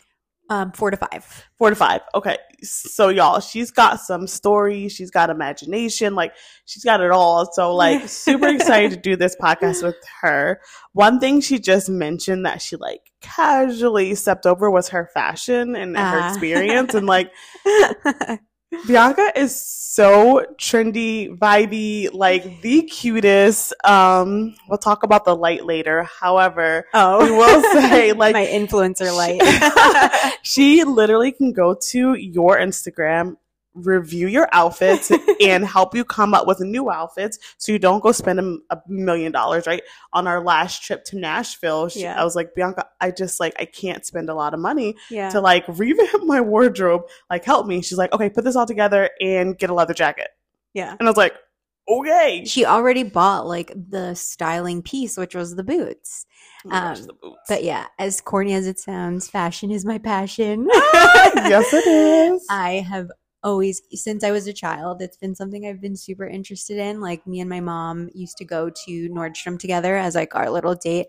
Um, 0.50 0.73
four 0.73 0.90
to 0.90 0.97
five. 0.97 1.45
Four 1.59 1.71
to 1.71 1.76
five. 1.76 2.00
Okay. 2.14 2.37
So 2.62 3.09
y'all, 3.09 3.38
she's 3.40 3.71
got 3.71 4.00
some 4.00 4.26
stories, 4.26 4.92
she's 4.92 5.11
got 5.12 5.30
imagination, 5.30 6.16
like 6.16 6.35
she's 6.66 6.83
got 6.85 7.00
it 7.00 7.12
all. 7.12 7.49
So 7.52 7.75
like 7.75 8.09
super 8.09 8.49
excited 8.49 8.90
to 8.90 8.97
do 8.97 9.14
this 9.16 9.37
podcast 9.40 9.83
with 9.85 9.95
her. 10.23 10.61
One 10.92 11.21
thing 11.21 11.40
she 11.40 11.61
just 11.61 11.88
mentioned 11.88 12.45
that 12.47 12.61
she 12.61 12.75
like 12.76 13.00
casually 13.23 14.14
stepped 14.16 14.45
over 14.45 14.71
was 14.71 14.88
her 14.88 15.09
fashion 15.14 15.76
and 15.76 15.97
her 15.97 16.02
Ah. 16.21 16.30
experience. 16.30 16.95
And 16.95 17.07
like 17.07 17.30
Bianca 18.86 19.32
is 19.36 19.80
so 19.90 20.46
trendy, 20.56 21.36
vibey, 21.36 22.08
like 22.12 22.62
the 22.62 22.82
cutest. 22.82 23.74
Um, 23.84 24.54
we'll 24.68 24.78
talk 24.78 25.02
about 25.02 25.24
the 25.24 25.34
light 25.34 25.64
later. 25.64 26.04
However, 26.04 26.86
oh, 26.94 27.24
we 27.24 27.32
will 27.32 27.62
say 27.72 28.12
like 28.12 28.34
my 28.34 28.46
influencer 28.46 29.14
light. 29.14 29.40
she 30.42 30.84
literally 30.84 31.32
can 31.32 31.52
go 31.52 31.74
to 31.88 32.14
your 32.14 32.56
Instagram, 32.58 33.36
review 33.74 34.28
your 34.28 34.48
outfits, 34.52 35.10
and 35.40 35.64
help 35.64 35.94
you 35.94 36.04
come 36.04 36.34
up 36.34 36.46
with 36.46 36.60
new 36.60 36.90
outfits 36.90 37.38
so 37.58 37.72
you 37.72 37.78
don't 37.78 38.02
go 38.02 38.12
spend 38.12 38.40
a, 38.40 38.56
a 38.70 38.82
million 38.88 39.32
dollars, 39.32 39.66
right? 39.66 39.82
On 40.12 40.26
our 40.26 40.42
last 40.42 40.82
trip 40.82 41.04
to 41.06 41.18
Nashville, 41.18 41.88
she, 41.88 42.02
Yeah. 42.02 42.20
I 42.20 42.24
was 42.24 42.36
like, 42.36 42.54
Bianca, 42.54 42.86
I 43.00 43.10
just 43.10 43.40
like, 43.40 43.54
I 43.58 43.64
can't 43.64 44.04
spend 44.04 44.28
a 44.28 44.34
lot 44.34 44.54
of 44.54 44.60
money 44.60 44.96
yeah. 45.10 45.30
to 45.30 45.40
like 45.40 45.64
revamp 45.68 46.24
my 46.24 46.40
wardrobe. 46.40 47.02
Like, 47.28 47.44
help 47.44 47.66
me. 47.66 47.82
She's 47.82 47.98
like, 47.98 48.12
okay, 48.12 48.28
put 48.28 48.44
this 48.44 48.56
all 48.56 48.66
together 48.66 49.10
and 49.20 49.56
get 49.58 49.70
a 49.70 49.74
leather 49.74 49.94
jacket. 49.94 50.28
yeah. 50.74 50.96
And 50.98 51.08
I 51.08 51.10
was 51.10 51.16
like, 51.16 51.34
okay. 51.88 52.44
She 52.44 52.64
already 52.64 53.02
bought 53.02 53.46
like 53.46 53.72
the 53.74 54.14
styling 54.14 54.82
piece, 54.82 55.16
which 55.16 55.34
was 55.34 55.56
the 55.56 55.64
boots. 55.64 56.26
Gosh, 56.68 57.00
um, 57.00 57.06
the 57.06 57.12
boots. 57.14 57.40
But 57.48 57.64
yeah, 57.64 57.86
as 57.98 58.20
corny 58.20 58.54
as 58.54 58.66
it 58.66 58.78
sounds, 58.78 59.28
fashion 59.28 59.70
is 59.70 59.84
my 59.84 59.98
passion. 59.98 60.68
yes, 60.72 61.72
it 61.72 61.86
is. 61.86 62.46
I 62.50 62.84
have 62.88 63.10
always, 63.42 63.82
since 63.92 64.25
I 64.25 64.30
was 64.30 64.47
a 64.47 64.52
child, 64.52 65.02
it's 65.02 65.16
been 65.16 65.35
something 65.35 65.66
I've 65.66 65.80
been 65.80 65.97
super 65.97 66.26
interested 66.26 66.78
in. 66.78 67.00
Like 67.00 67.26
me 67.26 67.40
and 67.40 67.50
my 67.50 67.61
mom 67.61 68.11
used 68.14 68.37
to 68.38 68.44
go 68.44 68.70
to 68.70 69.09
Nordstrom 69.09 69.59
together 69.59 69.97
as 69.97 70.14
like 70.14 70.35
our 70.35 70.50
little 70.50 70.75
date. 70.75 71.06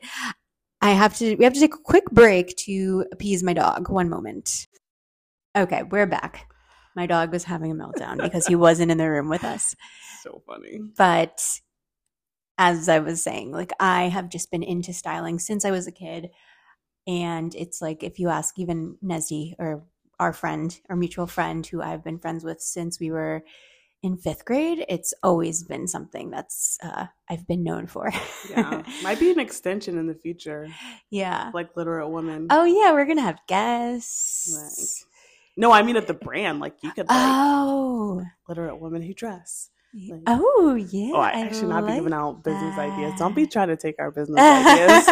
I 0.82 0.92
have 0.92 1.16
to, 1.18 1.36
we 1.36 1.44
have 1.44 1.54
to 1.54 1.60
take 1.60 1.76
a 1.76 1.80
quick 1.84 2.06
break 2.12 2.56
to 2.58 3.06
appease 3.12 3.44
my 3.44 3.54
dog. 3.54 3.90
One 3.90 4.10
moment. 4.10 4.68
Okay, 5.56 5.84
we're 5.84 6.08
back. 6.08 6.52
My 6.96 7.06
dog 7.06 7.32
was 7.32 7.44
having 7.44 7.72
a 7.72 7.76
meltdown 7.76 8.22
because 8.22 8.48
he 8.48 8.56
wasn't 8.56 8.92
in 8.92 8.98
the 8.98 9.10
room 9.10 9.30
with 9.30 9.44
us. 9.44 9.76
so 10.24 10.42
funny. 10.46 10.80
But 10.98 11.42
as 12.58 12.90
I 12.90 13.00
was 13.00 13.24
saying, 13.24 13.52
like 13.52 13.72
I 13.80 14.04
have 14.04 14.30
just 14.30 14.52
been 14.52 14.64
into 14.64 14.94
styling 14.94 15.40
since 15.40 15.66
I 15.66 15.72
was 15.72 15.88
a 15.88 15.92
kid. 15.92 16.30
And 17.08 17.56
it's 17.56 17.82
like 17.82 18.04
if 18.04 18.20
you 18.20 18.30
ask 18.30 18.60
even 18.60 18.98
Nezzy 19.04 19.54
or 19.58 19.84
our 20.22 20.32
friend, 20.34 20.80
our 20.88 20.96
mutual 20.96 21.26
friend 21.26 21.66
who 21.66 21.82
I've 21.82 22.04
been 22.04 22.20
friends 22.20 22.44
with 22.44 22.62
since 22.62 23.00
we 23.00 23.10
were 23.10 23.44
in 24.04 24.18
fifth 24.18 24.46
grade, 24.46 24.86
it's 24.88 25.16
always 25.24 25.64
been 25.64 25.88
something 25.88 26.30
that's 26.30 26.78
uh, 26.84 27.08
I've 27.28 27.48
been 27.48 27.64
known 27.64 27.88
for. 27.88 28.12
Yeah, 28.50 28.84
might 29.04 29.20
be 29.20 29.32
an 29.32 29.40
extension 29.40 29.98
in 29.98 30.06
the 30.06 30.14
future, 30.14 30.68
yeah. 31.10 31.50
like 31.56 31.76
literate 31.76 32.08
woman. 32.08 32.48
Oh 32.52 32.66
yeah, 32.66 32.92
we're 32.92 33.06
gonna 33.06 33.24
have 33.24 33.40
guests. 33.48 35.06
No, 35.58 35.72
I 35.72 35.82
mean 35.82 35.98
at 35.98 36.06
the 36.06 36.14
brand. 36.14 36.60
Like 36.60 36.76
you 36.84 36.92
could 36.92 37.08
like 37.08 37.18
oh. 37.20 38.24
literate 38.48 38.80
women 38.80 39.02
who 39.02 39.16
dress. 39.16 39.72
Like- 40.08 40.22
Oh 40.28 40.76
yeah. 40.76 41.12
oh, 41.16 41.20
I, 41.20 41.48
I 41.48 41.52
should 41.52 41.68
not 41.68 41.88
be 41.88 41.96
giving 41.96 42.14
out 42.14 42.44
business 42.44 42.78
ideas. 42.78 43.14
Don't 43.18 43.36
be 43.36 43.48
trying 43.48 43.70
to 43.70 43.76
take 43.76 43.96
our 43.98 44.12
business 44.12 44.40
ideas. 44.40 45.08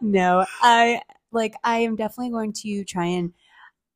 no, 0.00 0.44
I 0.60 1.00
like 1.32 1.54
I 1.64 1.78
am 1.78 1.96
definitely 1.96 2.30
going 2.30 2.52
to 2.52 2.84
try 2.84 3.06
and 3.06 3.32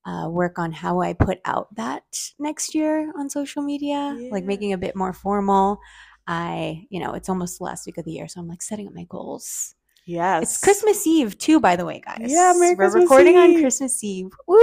uh, 0.07 0.29
work 0.31 0.59
on 0.59 0.73
how 0.73 1.01
I 1.01 1.13
put 1.13 1.39
out 1.45 1.75
that 1.77 2.05
next 2.39 2.75
year 2.75 3.13
on 3.19 3.29
social 3.31 3.63
media, 3.63 4.17
like 4.31 4.45
making 4.45 4.73
a 4.73 4.79
bit 4.79 4.97
more 4.97 5.13
formal. 5.13 5.79
I, 6.27 6.87
you 6.91 7.01
know, 7.01 7.15
it's 7.15 7.29
almost 7.29 7.59
the 7.59 7.65
last 7.65 7.87
week 7.87 7.99
of 7.99 8.05
the 8.05 8.13
year, 8.13 8.29
so 8.29 8.41
I'm 8.41 8.49
like 8.49 8.63
setting 8.63 8.87
up 8.87 8.95
my 8.95 9.05
goals. 9.09 9.75
yes, 10.07 10.43
It's 10.43 10.61
Christmas 10.63 11.07
Eve 11.07 11.37
too, 11.39 11.59
by 11.61 11.77
the 11.77 11.85
way, 11.87 12.01
guys. 12.05 12.31
Yeah, 12.31 12.53
Merry 12.57 12.75
We're 12.75 12.85
Christmas 12.91 13.03
recording 13.03 13.37
on 13.37 13.61
Christmas 13.61 14.03
Eve. 14.05 14.31
Woo! 14.47 14.59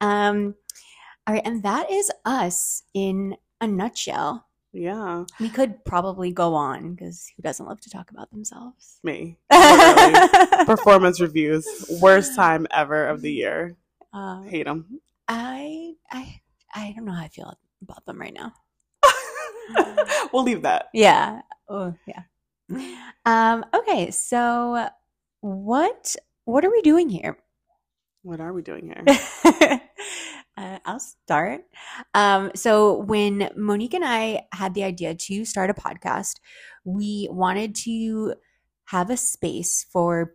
Um, 0.00 0.54
all 1.26 1.34
right, 1.34 1.42
and 1.44 1.62
that 1.62 1.90
is 1.90 2.10
us 2.24 2.82
in 2.92 3.36
a 3.60 3.66
nutshell. 3.66 4.46
Yeah, 4.72 5.24
We 5.38 5.48
could 5.50 5.84
probably 5.84 6.32
go 6.32 6.54
on 6.54 6.94
because 6.94 7.30
who 7.36 7.42
doesn't 7.44 7.64
love 7.64 7.80
to 7.82 7.90
talk 7.90 8.10
about 8.10 8.32
themselves? 8.32 8.98
me. 9.04 9.38
Performance 10.66 11.20
reviews, 11.20 11.64
worst 12.00 12.34
time 12.34 12.66
ever 12.72 13.06
of 13.06 13.20
the 13.22 13.32
year. 13.42 13.76
Uh, 14.14 14.42
Hate 14.42 14.66
them. 14.66 15.00
I 15.26 15.94
I 16.10 16.40
I 16.72 16.92
don't 16.94 17.04
know 17.04 17.12
how 17.12 17.24
I 17.24 17.28
feel 17.28 17.52
about 17.82 18.06
them 18.06 18.20
right 18.20 18.32
now. 18.32 18.52
we'll 20.32 20.44
leave 20.44 20.62
that. 20.62 20.86
Yeah. 20.94 21.40
Oh 21.68 21.94
yeah. 22.06 22.22
Um. 23.26 23.64
Okay. 23.74 24.12
So 24.12 24.88
what 25.40 26.16
what 26.44 26.64
are 26.64 26.70
we 26.70 26.80
doing 26.82 27.08
here? 27.08 27.38
What 28.22 28.40
are 28.40 28.52
we 28.52 28.62
doing 28.62 28.86
here? 28.86 29.04
uh, 30.56 30.78
I'll 30.84 31.00
start. 31.00 31.62
Um, 32.14 32.52
so 32.54 32.98
when 33.00 33.50
Monique 33.56 33.94
and 33.94 34.04
I 34.04 34.46
had 34.52 34.74
the 34.74 34.84
idea 34.84 35.14
to 35.14 35.44
start 35.44 35.70
a 35.70 35.74
podcast, 35.74 36.36
we 36.84 37.28
wanted 37.30 37.74
to 37.84 38.34
have 38.86 39.10
a 39.10 39.16
space 39.16 39.84
for 39.92 40.34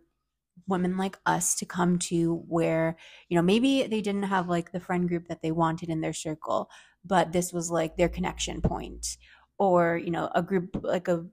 women 0.66 0.96
like 0.96 1.18
us 1.26 1.54
to 1.56 1.66
come 1.66 1.98
to 1.98 2.44
where, 2.48 2.96
you 3.28 3.36
know, 3.36 3.42
maybe 3.42 3.82
they 3.84 4.00
didn't 4.00 4.24
have 4.24 4.48
like 4.48 4.72
the 4.72 4.80
friend 4.80 5.08
group 5.08 5.28
that 5.28 5.42
they 5.42 5.52
wanted 5.52 5.88
in 5.88 6.00
their 6.00 6.12
circle, 6.12 6.70
but 7.04 7.32
this 7.32 7.52
was 7.52 7.70
like 7.70 7.96
their 7.96 8.08
connection 8.08 8.60
point 8.60 9.16
or, 9.58 9.96
you 9.96 10.10
know, 10.10 10.30
a 10.34 10.42
group 10.42 10.80
like 10.82 11.08
a 11.08 11.24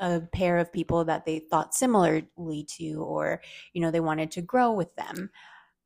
a 0.00 0.20
pair 0.32 0.56
of 0.58 0.72
people 0.72 1.04
that 1.04 1.26
they 1.26 1.38
thought 1.38 1.74
similarly 1.74 2.66
to 2.66 2.94
or 3.02 3.42
you 3.74 3.82
know 3.82 3.90
they 3.90 4.00
wanted 4.00 4.30
to 4.30 4.40
grow 4.40 4.72
with 4.72 4.94
them 4.96 5.30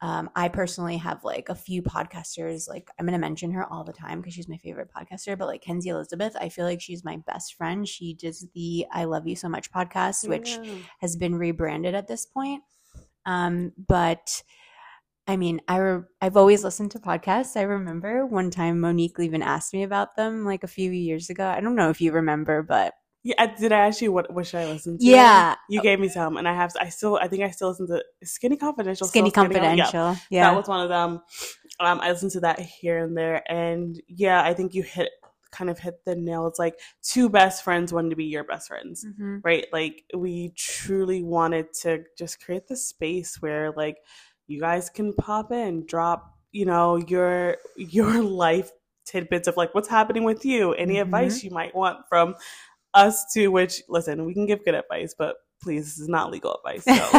um, 0.05 0.29
I 0.37 0.49
personally 0.49 0.99
have 0.99 1.25
like 1.25 1.49
a 1.49 1.55
few 1.55 1.81
podcasters. 1.81 2.69
Like 2.69 2.91
I'm 3.01 3.07
going 3.07 3.19
to 3.19 3.27
mention 3.27 3.51
her 3.53 3.65
all 3.65 3.85
the 3.85 3.93
time 3.95 4.21
because 4.21 4.35
she's 4.35 4.51
my 4.51 4.59
favorite 4.59 4.91
podcaster. 4.95 5.37
But 5.39 5.47
like 5.47 5.63
Kenzie 5.63 5.89
Elizabeth, 5.89 6.37
I 6.39 6.51
feel 6.51 6.67
like 6.67 6.83
she's 6.83 7.03
my 7.03 7.17
best 7.27 7.55
friend. 7.55 7.89
She 7.89 8.13
does 8.13 8.47
the 8.55 8.85
"I 8.93 9.05
Love 9.05 9.27
You 9.27 9.35
So 9.35 9.49
Much" 9.49 9.73
podcast, 9.73 10.29
which 10.29 10.51
Yeah. 10.51 10.75
has 11.01 11.17
been 11.17 11.35
rebranded 11.37 11.95
at 11.95 12.07
this 12.07 12.27
point. 12.27 12.63
Um, 13.25 13.73
but 13.89 14.43
I 15.27 15.39
mean, 15.39 15.63
I 15.69 15.79
re- 15.79 16.03
I've 16.21 16.37
always 16.37 16.65
listened 16.65 16.91
to 16.91 16.99
podcasts. 16.99 17.57
I 17.57 17.63
remember 17.63 18.27
one 18.27 18.51
time 18.51 18.81
Monique 18.81 19.19
even 19.19 19.41
asked 19.41 19.73
me 19.73 19.85
about 19.85 20.17
them 20.17 20.45
like 20.45 20.65
a 20.65 20.69
few 20.69 20.91
years 20.91 21.31
ago. 21.31 21.47
I 21.47 21.63
don't 21.63 21.77
know 21.77 21.89
if 21.89 22.03
you 22.03 22.13
remember, 22.13 22.63
but 22.63 22.93
Yeah, 23.27 23.47
did 23.57 23.73
I 23.73 23.87
ask 23.87 24.03
you 24.03 24.13
what 24.13 24.31
what 24.33 24.47
should 24.47 24.61
I 24.61 24.67
listen 24.67 24.99
to? 24.99 25.05
Yeah. 25.05 25.57
you 25.71 25.81
gave 25.81 25.99
me 25.99 26.09
some, 26.09 26.37
and 26.37 26.47
I 26.47 26.53
have. 26.55 26.73
I 26.79 26.91
still, 26.91 27.17
I 27.21 27.27
think 27.27 27.43
I 27.43 27.51
still 27.51 27.71
listen 27.71 27.87
to 27.89 28.05
Skinny 28.23 28.57
Confidential. 28.59 29.07
Skinny 29.07 29.31
still 29.31 29.45
Con- 29.45 29.53
Yeah, 29.53 29.59
Confidential. 29.61 30.17
Yeah. 30.31 30.51
that 30.51 30.57
was 30.57 30.69
one 30.69 30.81
of 30.83 30.91
them. 30.91 31.23
Um, 31.81 32.01
I 32.01 32.11
listened 32.13 32.33
to 32.33 32.41
that 32.41 32.61
here 32.61 32.99
and 32.99 33.17
there, 33.17 33.43
and 33.51 34.01
yeah, 34.09 34.43
I 34.43 34.53
think 34.53 34.75
you 34.75 34.83
hit 34.83 35.09
kind 35.51 35.71
of 35.71 35.79
hit 35.79 36.05
the 36.05 36.15
nail. 36.17 36.47
It's 36.49 36.59
like 36.59 36.79
two 37.03 37.29
best 37.31 37.65
friends 37.65 37.93
wanting 37.93 38.11
to 38.11 38.17
be 38.17 38.25
your 38.27 38.45
best 38.45 38.69
friends, 38.69 39.05
Mhm. 39.07 39.41
right? 39.43 39.67
Like 39.73 40.05
we 40.15 40.53
truly 40.57 41.23
wanted 41.23 41.73
to 41.83 42.03
just 42.19 42.45
create 42.45 42.67
the 42.69 42.77
space 42.77 43.41
where 43.41 43.73
like 43.73 43.97
you 44.49 44.61
guys 44.61 44.91
can 44.91 45.15
pop 45.15 45.51
in, 45.53 45.87
drop, 45.87 46.31
you 46.53 46.67
know, 46.67 46.97
your 46.97 47.57
your 47.77 48.21
life 48.23 48.71
tidbits 49.07 49.47
of 49.49 49.57
like 49.57 49.75
what's 49.75 49.89
happening 49.89 50.25
with 50.25 50.45
you, 50.45 50.73
any 50.75 50.95
Mhm. 50.97 51.03
advice 51.03 51.43
you 51.45 51.51
might 51.51 51.75
want 51.75 52.01
from 52.09 52.35
us 52.95 53.33
to 53.35 53.49
which 53.49 53.83
listen, 53.89 54.25
we 54.25 54.35
can 54.35 54.47
give 54.47 54.65
good 54.65 54.75
advice, 54.75 55.15
but 55.17 55.37
please, 55.63 55.85
this 55.85 55.99
is 55.99 56.09
not 56.09 56.31
legal 56.31 56.57
advice. 56.57 56.85
So. 56.85 56.93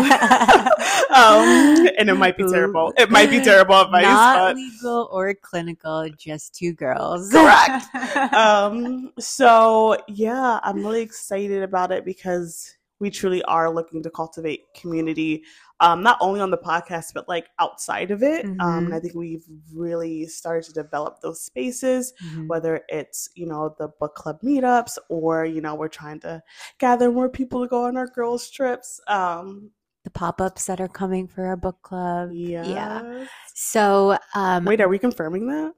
um, 1.13 1.87
and 1.97 2.09
it 2.09 2.15
might 2.17 2.37
be 2.37 2.43
terrible. 2.43 2.93
It 2.97 3.09
might 3.09 3.29
be 3.29 3.41
terrible 3.41 3.81
advice, 3.81 4.03
Not 4.03 4.35
but 4.35 4.55
legal 4.55 5.09
or 5.11 5.33
clinical, 5.33 6.07
just 6.17 6.55
two 6.55 6.73
girls. 6.73 7.31
Correct. 7.31 7.85
um 8.33 9.11
so 9.19 9.97
yeah 10.07 10.59
i'm 10.63 10.85
really 10.85 11.01
excited 11.01 11.63
about 11.63 11.91
it 11.91 12.05
because 12.05 12.75
we 12.99 13.09
truly 13.09 13.43
are 13.43 13.69
looking 13.69 14.01
to 14.03 14.09
cultivate 14.09 14.61
community 14.73 15.43
um 15.79 16.01
not 16.01 16.17
only 16.21 16.39
on 16.39 16.49
the 16.51 16.57
podcast 16.57 17.11
but 17.13 17.27
like 17.27 17.47
outside 17.59 18.11
of 18.11 18.23
it 18.23 18.45
um 18.59 18.83
Mhm. 18.83 18.85
and 18.85 18.93
i 18.95 18.99
think 18.99 19.13
we've 19.15 19.45
really 19.73 20.25
started 20.27 20.63
to 20.63 20.73
develop 20.73 21.19
those 21.21 21.41
spaces 21.41 22.13
Mhm. 22.23 22.47
whether 22.47 22.81
it's 22.89 23.29
you 23.35 23.45
know 23.45 23.75
the 23.77 23.89
book 23.99 24.15
club 24.15 24.39
meetups 24.41 24.97
or 25.09 25.45
you 25.45 25.61
know 25.61 25.75
we're 25.75 25.87
trying 25.87 26.19
to 26.21 26.41
gather 26.79 27.11
more 27.11 27.29
people 27.29 27.61
to 27.61 27.67
go 27.67 27.83
on 27.85 27.97
our 27.97 28.07
girls 28.07 28.49
trips 28.49 28.99
um 29.07 29.69
the 30.03 30.11
pop-ups 30.11 30.65
that 30.67 30.79
are 30.79 30.87
coming 30.87 31.27
for 31.27 31.45
our 31.47 31.57
book 31.57 31.81
club. 31.81 32.29
yeah 32.31 33.25
So, 33.55 34.17
um, 34.35 34.63
wait 34.65 34.79
are 34.79 34.87
we 34.87 34.99
confirming 34.99 35.47
that 35.47 35.73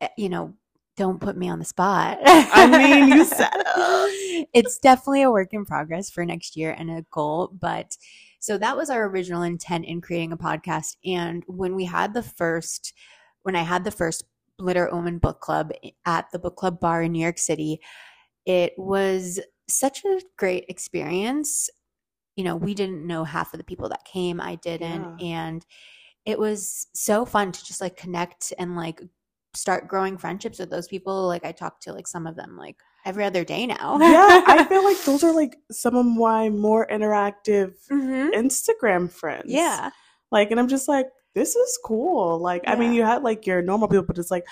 eh, 0.00 0.08
you 0.16 0.28
know, 0.28 0.54
don't 0.96 1.20
put 1.20 1.36
me 1.36 1.48
on 1.48 1.58
the 1.58 1.64
spot. 1.64 2.18
I 2.24 2.66
mean, 2.66 3.08
you 3.08 3.24
said 3.38 3.50
it. 3.54 4.48
it's 4.52 4.78
definitely 4.78 5.22
a 5.22 5.30
work 5.32 5.52
in 5.52 5.64
progress 5.64 6.10
for 6.10 6.24
next 6.24 6.56
year 6.56 6.76
and 6.78 6.90
a 6.90 7.04
goal. 7.10 7.50
But 7.58 7.96
so 8.42 8.58
that 8.58 8.76
was 8.76 8.90
our 8.90 9.06
original 9.06 9.42
intent 9.42 9.84
in 9.84 10.00
creating 10.00 10.32
a 10.32 10.36
podcast. 10.36 10.96
And 11.04 11.44
when 11.46 11.76
we 11.76 11.84
had 11.84 12.12
the 12.12 12.24
first, 12.24 12.92
when 13.44 13.54
I 13.54 13.62
had 13.62 13.84
the 13.84 13.92
first 13.92 14.24
Literate 14.58 14.92
Women 14.92 15.18
book 15.18 15.40
club 15.40 15.70
at 16.04 16.26
the 16.32 16.40
book 16.40 16.56
club 16.56 16.80
bar 16.80 17.04
in 17.04 17.12
New 17.12 17.22
York 17.22 17.38
City, 17.38 17.78
it 18.44 18.72
was 18.76 19.38
such 19.68 20.04
a 20.04 20.20
great 20.36 20.64
experience. 20.68 21.70
You 22.34 22.42
know, 22.42 22.56
we 22.56 22.74
didn't 22.74 23.06
know 23.06 23.22
half 23.22 23.54
of 23.54 23.58
the 23.58 23.64
people 23.64 23.88
that 23.90 24.04
came. 24.04 24.40
I 24.40 24.56
didn't. 24.56 25.22
And 25.22 25.64
it 26.26 26.36
was 26.36 26.88
so 26.94 27.24
fun 27.24 27.52
to 27.52 27.64
just 27.64 27.80
like 27.80 27.96
connect 27.96 28.52
and 28.58 28.74
like 28.74 29.00
start 29.54 29.86
growing 29.86 30.18
friendships 30.18 30.58
with 30.58 30.68
those 30.70 30.88
people. 30.88 31.28
Like 31.28 31.44
I 31.44 31.52
talked 31.52 31.84
to 31.84 31.92
like 31.92 32.08
some 32.08 32.26
of 32.26 32.34
them 32.34 32.56
like 32.56 32.78
every 33.04 33.24
other 33.24 33.44
day 33.44 33.66
now. 33.66 33.98
yeah, 34.00 34.42
I 34.46 34.64
feel 34.64 34.84
like 34.84 35.02
those 35.04 35.24
are 35.24 35.32
like 35.32 35.56
some 35.70 35.96
of 35.96 36.06
my 36.06 36.48
more 36.48 36.86
interactive 36.86 37.74
Mhm. 37.90 38.32
Instagram 38.32 39.10
friends. 39.10 39.44
Yeah. 39.46 39.90
Like, 40.30 40.50
and 40.50 40.58
I'm 40.60 40.68
just 40.68 40.88
like, 40.88 41.06
this 41.34 41.56
is 41.56 41.78
cool. 41.84 42.38
Like, 42.38 42.62
I 42.66 42.74
mean, 42.76 42.92
you 42.92 43.02
had 43.04 43.22
like 43.22 43.46
your 43.46 43.62
normal 43.62 43.88
people, 43.88 44.04
but 44.04 44.18
it's 44.18 44.30
like, 44.30 44.46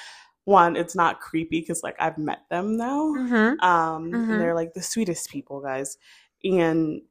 one, 0.45 0.75
it's 0.77 0.95
not 0.97 1.21
creepy 1.21 1.61
because 1.61 1.83
like 1.83 1.97
I've 2.01 2.19
met 2.19 2.41
them 2.51 2.77
now. 2.77 3.13
Mhm. 3.15 3.63
Um, 3.63 4.11
Mhm. 4.11 4.31
and 4.33 4.41
they're 4.41 4.55
like 4.55 4.73
the 4.75 4.83
sweetest 4.83 5.31
people, 5.31 5.61
guys. 5.61 5.97
And 6.43 7.03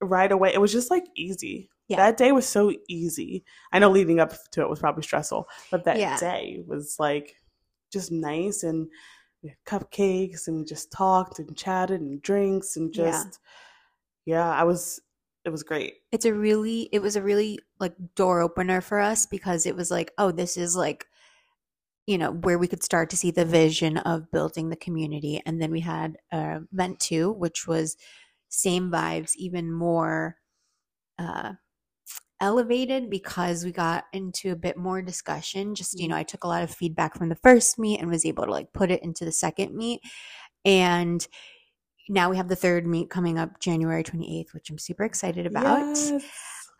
right 0.00 0.30
away, 0.30 0.52
it 0.52 0.60
was 0.60 0.72
just 0.72 0.90
like 0.90 1.04
easy. 1.16 1.70
Yeah. 1.88 1.96
That 1.96 2.16
day 2.18 2.32
was 2.32 2.46
so 2.46 2.72
easy. 2.88 3.44
I 3.72 3.78
know 3.78 3.90
leading 3.90 4.20
up 4.20 4.32
to 4.52 4.60
it 4.62 4.68
was 4.70 4.78
probably 4.80 5.02
stressful, 5.02 5.48
but 5.70 5.84
that 5.84 5.98
Yeah. 5.98 6.18
day 6.18 6.62
was 6.66 6.96
like 6.98 7.34
just 7.92 8.10
nice 8.12 8.62
and 8.62 8.88
we 9.44 9.50
had 9.50 9.58
cupcakes 9.66 10.48
and 10.48 10.56
we 10.56 10.64
just 10.64 10.90
talked 10.90 11.38
and 11.38 11.56
chatted 11.56 12.00
and 12.00 12.20
drinks 12.22 12.76
and 12.76 12.92
Yeah. 12.94 13.04
just 13.10 13.38
yeah, 14.26 14.50
I 14.50 14.64
was 14.64 15.00
it 15.44 15.50
was 15.50 15.62
great. 15.62 15.96
it's 16.10 16.24
a 16.24 16.32
really 16.32 16.88
it 16.90 17.00
was 17.02 17.14
a 17.16 17.22
really 17.22 17.58
like 17.78 17.94
door 18.16 18.40
opener 18.40 18.80
for 18.80 18.98
us 18.98 19.26
because 19.26 19.66
it 19.66 19.76
was 19.76 19.90
like 19.90 20.10
oh 20.18 20.30
this 20.32 20.56
is 20.56 20.74
like 20.74 21.06
you 22.06 22.16
know 22.18 22.32
where 22.32 22.58
we 22.58 22.66
could 22.68 22.82
start 22.82 23.10
to 23.10 23.16
see 23.16 23.30
the 23.30 23.44
vision 23.44 23.98
of 23.98 24.30
building 24.30 24.70
the 24.70 24.76
community 24.76 25.42
and 25.44 25.60
then 25.60 25.70
we 25.70 25.80
had 25.80 26.16
uh, 26.32 26.60
event 26.72 26.98
two 27.00 27.30
which 27.32 27.66
was 27.66 27.96
same 28.48 28.90
vibes 28.90 29.32
even 29.36 29.70
more 29.72 30.36
uh 31.18 31.52
elevated 32.44 33.08
because 33.08 33.64
we 33.64 33.72
got 33.72 34.04
into 34.12 34.52
a 34.52 34.56
bit 34.56 34.76
more 34.76 35.00
discussion 35.00 35.74
just 35.74 35.98
you 35.98 36.06
know 36.06 36.16
i 36.16 36.22
took 36.22 36.44
a 36.44 36.48
lot 36.48 36.62
of 36.62 36.70
feedback 36.70 37.16
from 37.16 37.30
the 37.30 37.34
first 37.36 37.78
meet 37.78 38.00
and 38.00 38.10
was 38.10 38.26
able 38.26 38.44
to 38.44 38.50
like 38.50 38.72
put 38.72 38.90
it 38.90 39.02
into 39.02 39.24
the 39.24 39.32
second 39.32 39.74
meet 39.74 40.00
and 40.64 41.26
now 42.08 42.30
we 42.30 42.36
have 42.36 42.48
the 42.48 42.56
third 42.56 42.86
meet 42.86 43.10
coming 43.10 43.38
up 43.38 43.60
January 43.60 44.04
28th, 44.04 44.52
which 44.52 44.70
I'm 44.70 44.78
super 44.78 45.04
excited 45.04 45.46
about. 45.46 45.64
Yes. 45.64 46.12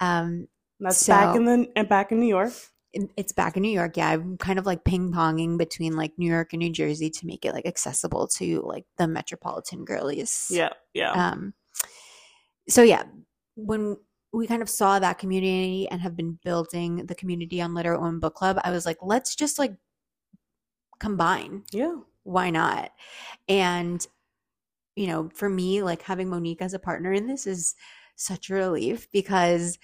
Um, 0.01 0.49
That's 0.81 1.07
back 1.07 1.37
in 1.37 1.45
the 1.45 1.71
and 1.77 1.89
back 1.89 2.13
in 2.13 2.21
New 2.21 2.27
York. 2.27 2.53
it's 2.93 3.33
back 3.33 3.57
in 3.57 3.63
New 3.63 3.71
York. 3.71 3.97
Yeah, 3.97 4.11
I'm 4.11 4.37
kind 4.37 4.59
of 4.59 4.67
like 4.67 4.85
ping 4.85 5.13
ponging 5.13 5.57
between 5.57 5.97
like 5.97 6.13
New 6.19 6.31
York 6.31 6.53
and 6.53 6.61
New 6.61 6.73
Jersey 6.73 7.11
to 7.11 7.27
make 7.27 7.45
it 7.45 7.55
like 7.55 7.67
accessible 7.67 8.29
to 8.39 8.63
like 8.67 8.85
the 8.99 9.09
metropolitan 9.09 9.85
girlies. 9.85 10.49
Yeah, 10.51 10.71
yeah. 10.93 11.13
Um, 11.13 11.55
so 12.69 12.83
yeah, 12.83 13.05
when 13.57 13.97
we 14.35 14.47
kind 14.47 14.63
of 14.63 14.69
saw 14.69 14.99
that 14.99 15.19
community 15.19 15.89
and 15.91 16.01
have 16.01 16.17
been 16.17 16.39
building 16.45 17.07
the 17.07 17.15
community 17.15 17.61
on 17.61 17.75
Literate 17.75 18.01
Women 18.01 18.21
Book 18.21 18.35
Club, 18.35 18.59
I 18.65 18.71
was 18.71 18.85
like, 18.85 18.99
let's 19.01 19.35
just 19.35 19.59
like 19.59 19.75
combine 20.99 21.63
yeah. 21.73 21.97
why 22.25 22.51
not? 22.51 22.91
And 23.49 24.07
you 24.97 25.09
know, 25.09 25.29
for 25.35 25.49
me, 25.49 25.83
like 25.83 26.03
having 26.03 26.29
Monique 26.29 26.63
as 26.63 26.75
a 26.75 26.79
partner 26.79 27.13
in 27.13 27.27
this 27.27 27.47
is 27.47 27.75
such 28.17 28.49
a 28.49 28.55
relief 28.55 29.11
because 29.11 29.79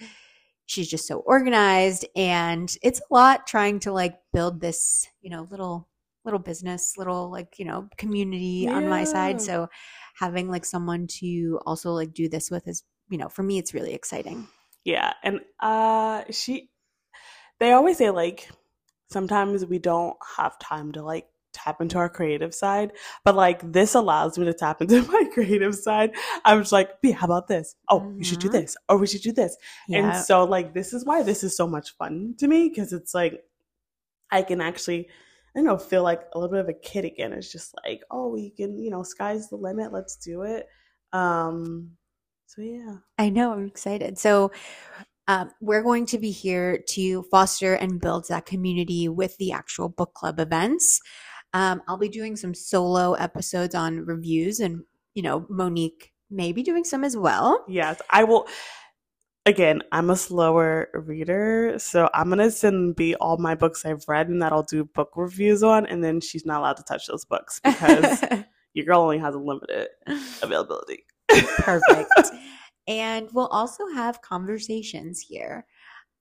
she's 0.65 0.89
just 0.89 1.05
so 1.05 1.19
organized 1.19 2.05
and 2.15 2.77
it's 2.81 2.99
a 2.99 3.13
lot 3.13 3.45
trying 3.45 3.79
to 3.81 3.91
like 3.91 4.15
build 4.31 4.61
this, 4.61 5.05
you 5.21 5.29
know, 5.29 5.47
little 5.51 5.89
little 6.23 6.39
business, 6.39 6.97
little 6.97 7.31
like, 7.31 7.57
you 7.57 7.65
know, 7.65 7.89
community 7.97 8.67
on 8.67 8.87
my 8.87 9.03
side. 9.03 9.41
So 9.41 9.67
having 10.15 10.49
like 10.49 10.65
someone 10.65 11.07
to 11.19 11.59
also 11.65 11.91
like 11.91 12.13
do 12.13 12.29
this 12.29 12.51
with 12.51 12.67
is, 12.67 12.83
you 13.11 13.19
know, 13.19 13.29
for 13.29 13.43
me 13.43 13.59
it's 13.59 13.75
really 13.75 13.93
exciting. 13.93 14.47
Yeah, 14.83 15.13
and 15.23 15.41
uh 15.59 16.23
she 16.31 16.71
they 17.59 17.71
always 17.73 17.97
say 17.97 18.09
like 18.09 18.49
sometimes 19.11 19.65
we 19.65 19.79
don't 19.79 20.17
have 20.37 20.57
time 20.59 20.91
to 20.93 21.03
like 21.03 21.27
tap 21.53 21.81
into 21.81 21.97
our 21.97 22.09
creative 22.09 22.55
side, 22.55 22.93
but 23.25 23.35
like 23.35 23.59
this 23.71 23.93
allows 23.93 24.37
me 24.39 24.45
to 24.45 24.53
tap 24.53 24.81
into 24.81 25.03
my 25.11 25.25
creative 25.33 25.75
side. 25.75 26.11
I 26.45 26.55
was 26.55 26.71
like, 26.71 27.01
"B, 27.01 27.11
how 27.11 27.25
about 27.25 27.47
this? 27.47 27.75
Oh, 27.89 28.13
we 28.17 28.23
should 28.23 28.39
do 28.39 28.49
Mhm. 28.49 28.53
this. 28.53 28.77
Or 28.89 28.97
we 28.97 29.07
should 29.07 29.21
do 29.21 29.33
this." 29.33 29.57
Yeah. 29.87 29.99
And 29.99 30.15
so 30.25 30.45
like 30.45 30.73
this 30.73 30.93
is 30.93 31.05
why 31.05 31.23
this 31.23 31.43
is 31.43 31.55
so 31.55 31.67
much 31.67 31.91
fun 31.97 32.35
to 32.39 32.47
me 32.47 32.69
because 32.69 32.93
it's 32.93 33.13
like 33.13 33.43
I 34.31 34.43
can 34.43 34.61
actually 34.61 35.09
I 35.55 35.59
don't 35.59 35.65
know 35.65 35.77
feel 35.77 36.03
like 36.03 36.21
a 36.33 36.39
little 36.39 36.51
bit 36.51 36.61
of 36.61 36.69
a 36.69 36.73
kid 36.73 37.03
again. 37.05 37.33
It's 37.33 37.51
just 37.51 37.75
like, 37.85 38.01
"Oh, 38.09 38.29
we 38.29 38.51
can, 38.51 38.79
you 38.79 38.89
know, 38.89 39.03
sky's 39.03 39.49
the 39.49 39.57
limit. 39.57 39.91
Let's 39.91 40.15
do 40.15 40.43
it." 40.43 40.67
Um 41.11 41.97
so 42.53 42.61
yeah. 42.61 42.95
I 43.17 43.29
know, 43.29 43.53
I'm 43.53 43.65
excited. 43.65 44.17
So, 44.17 44.51
um, 45.29 45.51
we're 45.61 45.83
going 45.83 46.05
to 46.07 46.17
be 46.17 46.31
here 46.31 46.83
to 46.89 47.23
foster 47.31 47.75
and 47.75 48.01
build 48.01 48.27
that 48.27 48.45
community 48.45 49.07
with 49.07 49.37
the 49.37 49.53
actual 49.53 49.87
book 49.87 50.13
club 50.13 50.37
events. 50.37 50.99
Um, 51.53 51.81
I'll 51.87 51.97
be 51.97 52.09
doing 52.09 52.35
some 52.35 52.53
solo 52.53 53.13
episodes 53.13 53.73
on 53.73 54.05
reviews, 54.05 54.59
and 54.59 54.83
you 55.13 55.23
know, 55.23 55.45
Monique 55.49 56.11
may 56.29 56.51
be 56.51 56.61
doing 56.61 56.83
some 56.83 57.05
as 57.05 57.15
well. 57.15 57.63
Yes, 57.69 58.01
I 58.09 58.25
will. 58.25 58.47
Again, 59.45 59.81
I'm 59.93 60.09
a 60.09 60.17
slower 60.17 60.89
reader, 60.93 61.75
so 61.77 62.09
I'm 62.13 62.27
gonna 62.27 62.51
send 62.51 62.97
B 62.97 63.15
all 63.15 63.37
my 63.37 63.55
books 63.55 63.85
I've 63.85 64.03
read, 64.09 64.27
and 64.27 64.41
that 64.41 64.51
I'll 64.51 64.63
do 64.63 64.83
book 64.83 65.11
reviews 65.15 65.63
on, 65.63 65.85
and 65.85 66.03
then 66.03 66.19
she's 66.19 66.45
not 66.45 66.59
allowed 66.59 66.77
to 66.77 66.83
touch 66.83 67.07
those 67.07 67.23
books 67.23 67.61
because 67.63 68.21
your 68.73 68.85
girl 68.85 68.99
only 68.99 69.19
has 69.19 69.35
a 69.35 69.39
limited 69.39 69.87
availability. 70.41 71.05
Perfect. 71.57 72.31
and 72.87 73.29
we'll 73.33 73.47
also 73.47 73.87
have 73.93 74.21
conversations 74.21 75.19
here 75.19 75.65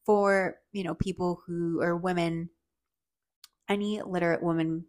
for, 0.04 0.56
you 0.72 0.84
know, 0.84 0.94
people 0.94 1.42
who 1.46 1.80
are 1.82 1.96
women, 1.96 2.50
any 3.68 4.02
literate 4.02 4.42
woman 4.42 4.84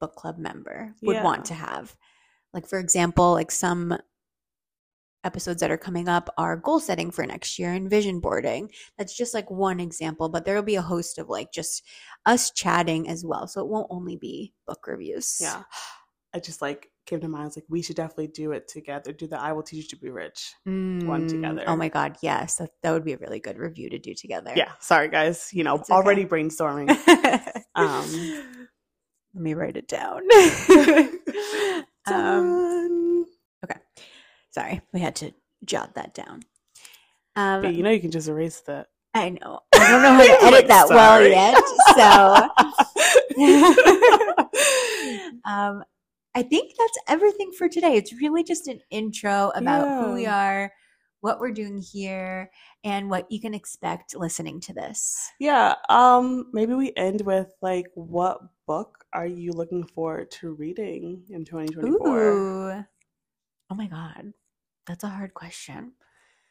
book 0.00 0.14
club 0.16 0.38
member 0.38 0.94
would 1.02 1.16
Yeah. 1.16 1.24
want 1.24 1.44
to 1.46 1.54
have. 1.54 1.96
Like, 2.52 2.66
for 2.66 2.78
example, 2.78 3.32
like 3.32 3.50
some 3.50 3.96
episodes 5.24 5.60
that 5.60 5.70
are 5.70 5.78
coming 5.78 6.06
up 6.08 6.28
are 6.36 6.56
goal 6.56 6.78
setting 6.78 7.10
for 7.10 7.24
next 7.26 7.58
year 7.58 7.72
and 7.72 7.88
vision 7.88 8.20
boarding. 8.20 8.70
That's 8.98 9.16
just 9.16 9.32
like 9.32 9.50
one 9.50 9.80
example, 9.80 10.28
but 10.28 10.44
there 10.44 10.54
will 10.54 10.62
be 10.62 10.76
a 10.76 10.82
host 10.82 11.18
of 11.18 11.28
like 11.28 11.50
just 11.52 11.82
us 12.26 12.50
chatting 12.50 13.08
as 13.08 13.24
well. 13.24 13.46
So 13.46 13.62
it 13.62 13.68
won't 13.68 13.86
only 13.90 14.16
be 14.16 14.52
book 14.66 14.86
reviews. 14.86 15.38
Yeah, 15.40 15.62
I 16.34 16.40
just 16.40 16.60
like 16.60 16.90
came 17.06 17.20
to 17.20 17.28
mind. 17.28 17.42
I 17.42 17.46
was 17.46 17.56
like, 17.56 17.66
we 17.68 17.82
should 17.82 17.96
definitely 17.96 18.28
do 18.28 18.52
it 18.52 18.68
together. 18.68 19.12
Do 19.12 19.26
the 19.26 19.38
"I 19.40 19.52
will 19.52 19.62
teach 19.62 19.84
you 19.84 19.88
to 19.90 19.96
be 19.96 20.10
rich." 20.10 20.54
one 20.64 21.24
Mm, 21.24 21.28
together. 21.28 21.64
Oh 21.66 21.76
my 21.76 21.88
God. 21.88 22.16
Yes. 22.22 22.56
That, 22.56 22.70
that 22.82 22.92
would 22.92 23.04
be 23.04 23.12
a 23.12 23.18
really 23.18 23.40
good 23.40 23.58
review 23.58 23.90
to 23.90 23.98
do 23.98 24.14
together. 24.14 24.52
Yeah, 24.56 24.72
sorry 24.80 25.08
guys. 25.08 25.50
You 25.52 25.64
know, 25.64 25.74
okay. 25.74 25.92
already 25.92 26.24
brainstorming. 26.24 26.90
Um, 27.76 28.06
Let 29.34 29.42
me 29.42 29.54
write 29.54 29.76
it 29.76 29.88
down. 29.88 30.20
um, 32.06 33.26
Done. 33.66 33.76
sorry, 34.52 34.80
we 34.92 35.00
had 35.00 35.16
to 35.16 35.32
jot 35.64 35.96
that 35.96 36.14
down. 36.14 36.42
Um, 37.34 37.62
But 37.62 37.74
you 37.74 37.82
know, 37.82 37.90
you 37.90 37.98
can 37.98 38.12
just 38.12 38.28
erase 38.28 38.60
that. 38.68 38.86
I 39.12 39.30
know. 39.30 39.58
I 39.74 39.90
don't 39.90 40.02
know 40.02 40.12
how 40.12 40.22
to 40.24 40.44
edit 40.44 40.68
that 40.68 40.88
well 40.88 41.20
yet. 41.26 41.60
So, 41.96 42.48
um, 45.44 45.82
I 46.34 46.42
think 46.42 46.72
that's 46.76 46.98
everything 47.08 47.52
for 47.52 47.68
today. 47.68 47.96
It's 47.96 48.12
really 48.12 48.42
just 48.42 48.66
an 48.66 48.80
intro 48.90 49.52
about 49.54 49.88
who 49.98 50.14
we 50.14 50.26
are, 50.26 50.72
what 51.20 51.38
we're 51.38 51.52
doing 51.52 51.78
here, 51.78 52.50
and 52.82 53.08
what 53.08 53.30
you 53.30 53.40
can 53.40 53.54
expect 53.54 54.16
listening 54.16 54.60
to 54.62 54.74
this. 54.74 55.30
Yeah, 55.38 55.74
um 55.88 56.46
maybe 56.52 56.74
we 56.74 56.92
end 56.96 57.20
with 57.22 57.52
like 57.62 57.86
what 57.94 58.40
book 58.66 59.04
are 59.12 59.26
you 59.26 59.52
looking 59.52 59.84
forward 59.84 60.30
to 60.32 60.54
reading 60.54 61.22
in 61.30 61.44
2024? 61.44 62.32
Ooh. 62.32 62.84
Oh 63.70 63.74
my 63.74 63.86
God. 63.86 64.32
That's 64.86 65.04
a 65.04 65.08
hard 65.08 65.34
question. 65.34 65.92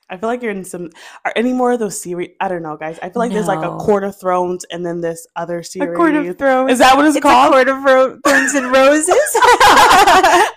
I 0.09 0.17
feel 0.17 0.27
like 0.29 0.41
you're 0.41 0.51
in 0.51 0.63
some 0.63 0.89
are 1.25 1.33
any 1.35 1.53
more 1.53 1.71
of 1.71 1.79
those 1.79 1.99
series 1.99 2.29
I 2.39 2.47
don't 2.47 2.61
know, 2.61 2.75
guys. 2.77 2.99
I 3.01 3.09
feel 3.09 3.19
like 3.21 3.31
there's 3.31 3.47
like 3.47 3.63
a 3.63 3.77
Court 3.77 4.03
of 4.03 4.19
Thrones 4.19 4.65
and 4.71 4.85
then 4.85 5.01
this 5.01 5.25
other 5.35 5.63
series. 5.63 5.91
A 5.93 5.95
Court 5.95 6.15
of 6.15 6.37
Thrones. 6.37 6.71
Is 6.73 6.79
that 6.79 6.95
what 6.95 7.05
it's, 7.05 7.15
It's 7.15 7.23
called? 7.23 7.53
a 7.53 7.55
Court 7.55 7.67
of 7.69 7.83
Ro- 7.83 8.19
Thorns 8.23 8.53
and 8.53 8.71
Roses. 8.71 9.15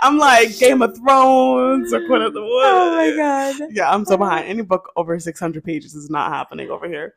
I'm 0.01 0.19
like 0.19 0.59
Game 0.59 0.83
of 0.83 0.97
Thrones 0.97 1.93
or 1.93 2.07
Court 2.07 2.23
of 2.23 2.35
the 2.35 2.41
Woods. 2.43 2.67
oh 2.67 2.95
my 2.97 3.17
God. 3.17 3.69
Yeah, 3.73 3.91
I'm 3.91 4.05
so 4.05 4.17
behind. 4.17 4.49
Any 4.49 4.63
book 4.63 4.91
over 4.97 5.19
600 5.19 5.65
pages 5.65 5.95
is 5.95 6.11
not 6.11 6.33
happening 6.33 6.71
over 6.71 6.89
here. 6.89 7.15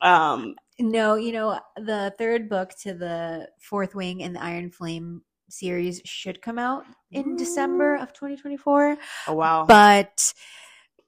Um 0.00 0.54
No, 0.78 1.14
you 1.16 1.32
know, 1.32 1.58
the 1.76 2.14
third 2.18 2.48
book 2.48 2.70
to 2.82 2.94
the 2.94 3.48
Fourth 3.58 3.94
Wing 3.94 4.22
and 4.22 4.34
the 4.36 4.42
Iron 4.42 4.70
Flame 4.70 5.22
series 5.48 6.00
should 6.04 6.40
come 6.40 6.58
out 6.58 6.84
in 7.10 7.36
December 7.36 7.96
of 7.96 8.12
2024. 8.12 8.96
oh 9.28 9.34
wow. 9.34 9.64
But 9.66 10.32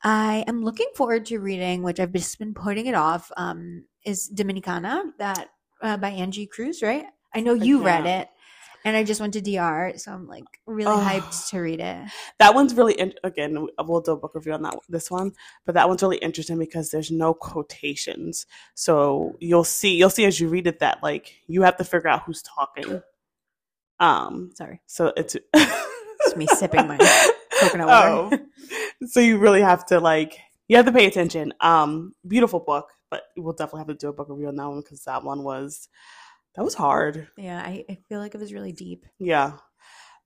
I 0.05 0.45
am 0.49 0.63
looking 0.63 0.89
forward 0.97 1.27
to 1.27 1.39
reading, 1.39 1.83
which 1.83 2.01
I've 2.01 2.13
just 2.13 2.39
been 2.39 2.55
putting 2.55 2.87
it 2.87 2.95
off, 2.95 3.31
um, 3.37 3.85
is 4.05 4.29
Dominicana, 4.35 5.03
that 5.19 5.51
uh, 5.81 5.97
by 5.97 6.11
Angie 6.11 6.47
Cruz, 6.47 6.83
right? 6.83 7.07
I 7.35 7.41
know 7.41 7.55
you 7.55 7.85
read 7.85 8.07
it. 8.07 8.29
And 8.85 8.97
I 8.97 9.05
just 9.05 9.21
went 9.21 9.35
to 9.35 9.41
DR, 9.41 9.97
so 9.97 10.11
I'm 10.13 10.27
like 10.27 10.43
really 10.67 10.91
Oh. 10.93 10.99
hyped 10.99 11.51
to 11.51 11.61
read 11.61 11.79
it. 11.79 11.99
that 12.41 12.53
one's 12.53 12.75
really 12.75 12.95
in- 12.95 13.15
again 13.23 13.69
we'll 13.79 14.01
do 14.01 14.11
a 14.11 14.17
book 14.17 14.35
review 14.35 14.53
on 14.55 14.63
that 14.63 14.75
this 14.89 15.09
one 15.09 15.31
but 15.65 15.75
that 15.77 15.89
one's 15.89 16.03
really 16.03 16.17
interesting 16.17 16.59
because 16.59 16.91
there's 16.91 17.09
no 17.13 17.33
quotations 17.33 18.45
so 18.75 19.37
you'll 19.39 19.63
see 19.63 19.95
you'll 19.95 20.11
see 20.11 20.25
as 20.25 20.41
you 20.41 20.49
read 20.49 20.67
it 20.67 20.81
that 20.81 21.01
like 21.01 21.37
you 21.47 21.63
have 21.63 21.77
to 21.77 21.85
figure 21.85 22.09
out 22.09 22.25
who's 22.25 22.43
talking 22.43 23.01
um 24.01 24.51
Sorry, 24.57 24.81
so 24.87 25.13
it's 25.17 25.37
it's 25.55 26.37
me 26.37 26.49
sipping 26.49 26.89
my 26.89 26.99
coconut 27.61 27.87
water. 28.31 28.37
Oh. 28.37 28.39
so 29.07 29.21
you 29.21 29.39
really 29.39 29.61
have 29.63 29.85
to 29.87 30.01
like 30.01 30.39
you 30.69 30.77
have 30.77 30.87
to 30.87 30.93
pay 30.93 31.07
attention 31.07 31.53
um 31.61 32.15
beautiful 32.27 32.61
book 32.61 32.89
but 33.11 33.25
we'll 33.37 33.53
definitely 33.53 33.81
have 33.81 33.87
to 33.89 33.95
do 33.95 34.09
a 34.09 34.13
book 34.13 34.29
review 34.31 34.49
on 34.49 34.57
that 34.57 34.69
one 34.69 34.81
because 34.81 35.03
that 35.05 35.23
one 35.25 35.43
was 35.43 35.89
that 36.57 36.65
was 36.65 36.75
hard 36.75 37.29
Yeah, 37.37 37.61
I, 37.61 37.85
I 37.89 37.99
feel 38.09 38.21
like 38.21 38.35
it 38.35 38.41
was 38.41 38.53
really 38.53 38.73
deep. 38.73 39.07
yeah 39.19 39.53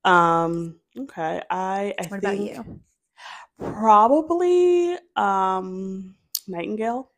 um 0.04 0.78
okay 0.98 1.42
i 1.50 1.94
i 1.98 2.04
What 2.08 2.18
about 2.18 2.38
you? 2.38 2.80
Probably 3.58 4.96
um 5.16 6.14
Nightingale. 6.48 7.10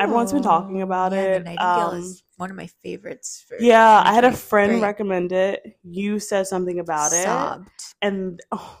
Everyone's 0.00 0.32
been 0.32 0.42
talking 0.42 0.80
Oh, 0.80 0.84
about 0.84 1.12
yeah, 1.12 1.20
it. 1.20 1.44
Nightingale 1.44 1.90
Um, 1.90 1.98
is 2.00 2.22
one 2.36 2.50
of 2.50 2.56
my 2.56 2.66
favorites. 2.82 3.44
For 3.46 3.58
Yeah, 3.58 4.02
I 4.04 4.12
had 4.14 4.24
a 4.24 4.30
2023. 4.30 4.38
friend 4.48 4.82
recommend 4.82 5.32
it. 5.32 5.78
You 5.82 6.18
said 6.18 6.46
something 6.46 6.78
about 6.80 7.12
it, 7.12 7.24
Sobbed. 7.24 7.68
and 8.00 8.40
oh, 8.52 8.78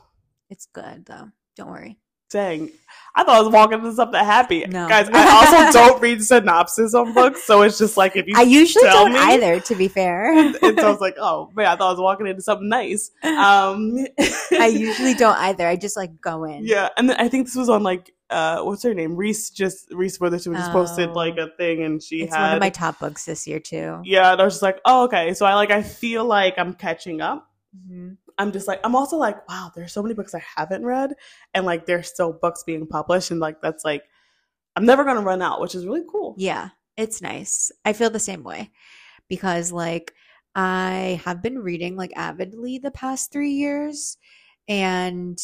It's 0.50 0.66
good 0.66 1.04
though. 1.04 1.30
Don't 1.56 1.70
worry. 1.70 1.98
Dang, 2.34 2.70
I 3.16 3.22
thought 3.22 3.36
I 3.36 3.40
was 3.42 3.52
walking 3.52 3.78
into 3.78 3.92
something 3.92 4.18
happy. 4.22 4.64
No. 4.66 4.88
Guys, 4.88 5.08
I 5.12 5.30
also 5.30 5.72
don't 5.78 6.02
read 6.02 6.22
synopsis 6.22 6.94
on 6.94 7.14
books, 7.14 7.44
so 7.44 7.62
it's 7.62 7.78
just 7.78 7.96
like 7.96 8.16
if 8.16 8.26
you 8.26 8.34
I 8.36 8.42
usually 8.42 8.84
don't 8.86 9.12
me, 9.12 9.18
either. 9.20 9.60
To 9.60 9.74
be 9.76 9.86
fair, 9.88 10.32
and 10.36 10.56
so 10.56 10.68
I 10.86 10.90
was 10.90 11.00
like, 11.00 11.14
oh 11.18 11.50
man, 11.54 11.66
I 11.66 11.76
thought 11.76 11.88
I 11.88 11.90
was 11.92 12.00
walking 12.00 12.26
into 12.26 12.42
something 12.42 12.68
nice. 12.68 13.10
Um, 13.22 13.96
I 14.52 14.66
usually 14.66 15.14
don't 15.14 15.36
either. 15.38 15.66
I 15.66 15.76
just 15.76 15.96
like 15.96 16.20
go 16.20 16.44
in. 16.44 16.66
yeah, 16.66 16.88
and 16.96 17.10
I 17.12 17.28
think 17.28 17.46
this 17.46 17.54
was 17.56 17.68
on 17.68 17.82
like 17.84 18.12
uh, 18.30 18.62
what's 18.62 18.82
her 18.82 18.94
name? 18.94 19.14
Reese 19.14 19.50
just 19.50 19.86
Reese 19.92 20.18
Witherspoon 20.18 20.54
just 20.56 20.72
posted 20.72 21.10
Oh. 21.10 21.12
like 21.12 21.36
a 21.38 21.50
thing, 21.56 21.84
and 21.84 22.02
she 22.02 22.22
It's 22.22 22.34
had 22.34 22.46
one 22.46 22.54
of 22.54 22.60
my 22.60 22.70
top 22.70 22.98
books 22.98 23.24
this 23.26 23.46
year 23.46 23.60
too. 23.60 24.00
yeah, 24.04 24.32
and 24.32 24.40
I 24.40 24.44
was 24.44 24.54
just 24.54 24.62
like, 24.62 24.80
oh 24.84 25.04
okay. 25.04 25.34
So 25.34 25.46
I 25.46 25.54
like 25.54 25.70
I 25.70 25.82
feel 25.82 26.24
like 26.24 26.54
I'm 26.58 26.74
catching 26.74 27.20
up. 27.20 27.48
Mhm. 27.88 28.16
I'm 28.38 28.52
just 28.52 28.68
like 28.68 28.80
I'm 28.84 28.96
also 28.96 29.16
like, 29.16 29.48
wow, 29.48 29.70
there's 29.74 29.92
so 29.92 30.02
many 30.02 30.14
books 30.14 30.34
I 30.34 30.42
haven't 30.56 30.84
read, 30.84 31.14
and 31.54 31.66
like 31.66 31.86
there's 31.86 32.08
still 32.08 32.32
books 32.32 32.62
being 32.64 32.86
published, 32.86 33.30
and 33.30 33.40
like 33.40 33.60
that's 33.60 33.84
like 33.84 34.04
I'm 34.76 34.86
never 34.86 35.04
gonna 35.04 35.22
run 35.22 35.42
out, 35.42 35.60
which 35.60 35.74
is 35.74 35.86
really 35.86 36.04
cool. 36.10 36.34
Yeah, 36.38 36.70
it's 36.96 37.22
nice. 37.22 37.70
I 37.84 37.92
feel 37.92 38.10
the 38.10 38.18
same 38.18 38.42
way 38.42 38.70
because 39.28 39.72
like 39.72 40.14
I 40.54 41.20
have 41.24 41.42
been 41.42 41.58
reading 41.58 41.96
like 41.96 42.12
avidly 42.16 42.78
the 42.78 42.90
past 42.90 43.32
3 43.32 43.50
years 43.50 44.18
and 44.68 45.38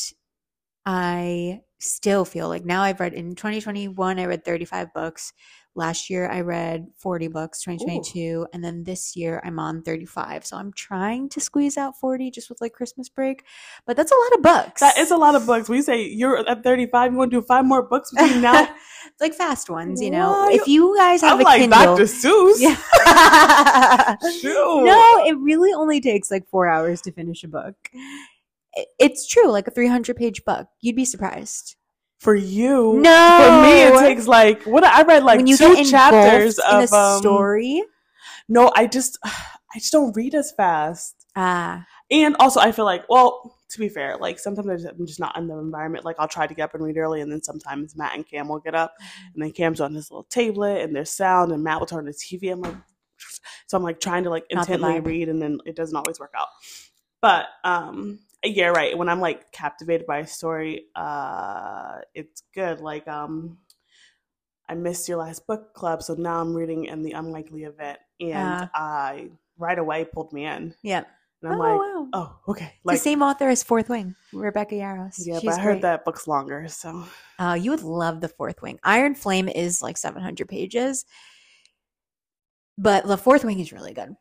I 0.87 1.61
still 1.79 2.25
feel 2.25 2.49
like 2.49 2.65
now 2.65 2.83
I've 2.83 3.01
read 3.01 3.15
in 3.15 3.35
2021 3.35 4.19
I 4.19 4.27
read 4.27 4.45
35 4.45 4.93
books. 4.95 5.33
Last 5.81 6.11
year 6.11 6.29
I 6.31 6.43
read 6.43 6.89
40 6.99 7.29
books, 7.29 7.63
2022, 7.63 8.49
and 8.53 8.63
then 8.63 8.85
this 8.85 9.17
year 9.17 9.41
I'm 9.43 9.59
on 9.59 9.81
35. 9.81 10.45
So 10.45 10.59
I'm 10.59 10.75
trying 10.75 11.31
to 11.31 11.41
squeeze 11.41 11.79
out 11.79 11.99
40 11.99 12.31
just 12.31 12.51
with 12.51 12.61
like 12.61 12.75
Christmas 12.75 13.09
break, 13.09 13.45
but 13.87 13.97
that's 13.97 14.13
a 14.13 14.15
lot 14.15 14.35
of 14.35 14.43
books. 14.43 14.83
That 14.83 14.99
is 14.99 15.11
a 15.11 15.17
lot 15.17 15.37
of 15.37 15.47
books. 15.47 15.71
We 15.71 15.81
say 15.81 16.07
you're 16.07 16.47
at 16.47 16.63
35, 16.63 17.13
you 17.13 17.17
want 17.17 17.31
to 17.31 17.41
do 17.41 17.47
five 17.47 17.65
more 17.65 17.83
books 17.83 18.11
between 18.11 18.43
now. 18.43 18.69
like 19.23 19.33
fast 19.33 19.71
ones, 19.71 20.03
you 20.03 20.11
know. 20.11 20.29
What? 20.29 20.53
If 20.53 20.69
you 20.69 20.95
guys 20.99 21.23
have 21.23 21.33
I'm 21.33 21.41
a 21.41 21.45
like 21.45 21.61
Kindle, 21.63 21.97
Dr. 21.97 22.03
Seuss. 22.03 22.61
Yeah. 22.61 22.77
No, 24.85 25.25
it 25.27 25.39
really 25.39 25.73
only 25.73 26.03
takes 26.03 26.31
like 26.31 26.47
four 26.51 26.69
hours 26.69 27.01
to 27.03 27.13
finish 27.13 27.43
a 27.43 27.49
book. 27.49 27.75
It's 28.99 29.27
true, 29.27 29.51
like 29.51 29.67
a 29.67 29.71
300 29.71 30.15
page 30.15 30.45
book. 30.45 30.69
You'd 30.83 30.97
be 30.97 31.07
surprised. 31.07 31.77
For 32.21 32.35
you, 32.35 33.01
No. 33.01 33.39
For 33.41 33.63
me, 33.67 33.83
it 33.83 33.99
takes 34.01 34.27
like 34.29 34.63
what 34.65 34.85
I 34.85 35.03
read 35.03 35.25
like 35.25 35.41
two 35.57 35.75
chapters 35.91 36.59
of 36.59 36.83
in 36.85 36.89
a 36.93 36.97
um, 36.97 37.19
story. 37.19 37.83
No, 38.49 38.71
I 38.77 38.87
just 38.87 39.19
I 39.25 39.79
just 39.79 39.91
don't 39.93 40.15
read 40.15 40.35
as 40.35 40.53
fast. 40.53 41.27
Ah, 41.35 41.87
And 42.11 42.37
also, 42.41 42.61
I 42.61 42.73
feel 42.73 42.85
like, 42.85 43.05
well, 43.09 43.57
to 43.71 43.79
be 43.79 43.89
fair, 43.89 44.17
like 44.19 44.39
sometimes 44.39 44.69
I 44.69 44.75
just- 44.77 44.99
I'm 45.01 45.07
just 45.07 45.21
not 45.21 45.37
in 45.39 45.47
the 45.47 45.57
environment. 45.57 46.05
Like 46.05 46.17
I'll 46.19 46.29
try 46.29 46.47
to 46.47 46.53
get 46.53 46.65
up 46.65 46.75
and 46.75 46.85
read 46.85 46.99
early, 46.99 47.21
and 47.23 47.33
then 47.33 47.43
sometimes 47.43 47.97
Matt 47.97 48.15
and 48.17 48.29
Cam 48.29 48.49
will 48.49 48.59
get 48.59 48.75
up, 48.75 48.95
and 49.33 49.43
then 49.43 49.53
Cam's 49.53 49.81
on 49.81 49.95
his 49.95 50.11
little 50.11 50.25
tablet, 50.25 50.83
and 50.83 50.95
there's 50.95 51.11
sound, 51.11 51.53
and 51.53 51.63
Matt 51.65 51.79
will 51.81 51.87
turn 51.87 52.05
the 52.05 52.13
TV. 52.13 52.53
I'm 52.53 52.61
like, 52.61 52.75
so 53.67 53.77
I'm 53.79 53.83
like 53.85 54.01
trying 54.01 54.25
to 54.25 54.31
like 54.31 54.45
intently 54.51 54.89
read, 55.07 55.29
and 55.31 55.41
then 55.41 55.59
it 55.65 55.75
doesn't 55.77 55.97
always 55.97 56.21
work 56.21 56.33
out. 56.37 56.49
But 57.23 57.47
um, 57.65 58.19
yeah, 58.45 58.69
right. 58.69 58.97
When 58.97 59.09
I'm 59.09 59.21
like 59.21 59.51
captivated 59.53 60.07
by 60.07 60.19
a 60.19 60.27
story, 60.27 60.87
uh, 60.97 61.99
it's 62.15 62.43
good. 62.55 62.81
Like 62.81 63.07
um. 63.09 63.59
I 64.69 64.75
missed 64.75 65.09
your 65.09 65.19
last 65.19 65.49
book 65.49 65.75
club, 65.75 66.01
so 66.01 66.15
now 66.15 66.41
I'm 66.41 66.55
reading 66.55 66.85
in 66.85 67.03
the 67.03 67.11
unlikely 67.11 67.65
event, 67.65 67.99
and 68.21 68.33
Ah. 68.37 68.71
I 68.73 69.31
right 69.59 69.77
away 69.77 70.05
pulled 70.05 70.33
me 70.33 70.45
in, 70.47 70.73
yeah. 70.85 71.03
and 71.43 71.53
I'm 71.53 71.61
oh, 71.61 71.65
like, 71.65 71.81
wow. 71.81 72.09
oh, 72.13 72.39
okay, 72.53 72.75
like 72.85 72.95
the 72.99 73.03
same 73.03 73.21
author 73.21 73.49
as 73.49 73.65
Fourth 73.65 73.89
Wing, 73.89 74.15
Rebecca 74.33 74.77
Yarros. 74.77 75.17
yeah, 75.27 75.41
She's 75.41 75.51
but 75.51 75.59
I 75.59 75.61
heard 75.61 75.73
great. 75.73 75.83
that 75.83 76.05
book's 76.05 76.29
longer, 76.29 76.69
so 76.69 77.05
Oh, 77.41 77.55
you 77.55 77.73
would 77.73 77.83
love 77.83 78.21
the 78.21 78.29
Fourth 78.29 78.63
Wing. 78.63 78.79
Iron 78.85 79.17
Flame 79.17 79.49
is 79.49 79.83
like 79.83 79.97
700 79.97 80.47
pages, 80.49 81.05
but 82.79 83.09
the 83.09 83.19
Fourth 83.19 83.45
Wing 83.45 83.59
is 83.59 83.73
really 83.73 83.93
good. 83.93 84.15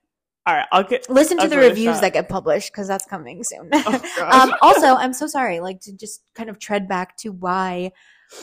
All 0.49 0.55
right, 0.55 0.67
I'll 0.71 0.83
get. 0.83 1.07
Listen 1.09 1.37
to 1.37 1.43
I'll 1.43 1.49
the 1.49 1.59
it 1.59 1.65
a 1.65 1.69
reviews 1.69 2.01
that 2.01 2.13
get 2.13 2.27
published 2.27 2.71
because 2.71 2.87
that's 2.87 3.05
coming 3.05 3.43
soon. 3.43 3.69
Oh, 3.85 4.29
um, 4.31 4.53
also, 4.61 4.95
I'm 4.95 5.13
so 5.13 5.27
sorry. 5.27 5.59
Like 5.59 5.79
to 5.81 5.95
just 5.95 6.23
kind 6.33 6.49
of 6.49 6.57
tread 6.57 6.87
back 6.87 7.15
to 7.17 7.29
why, 7.29 7.91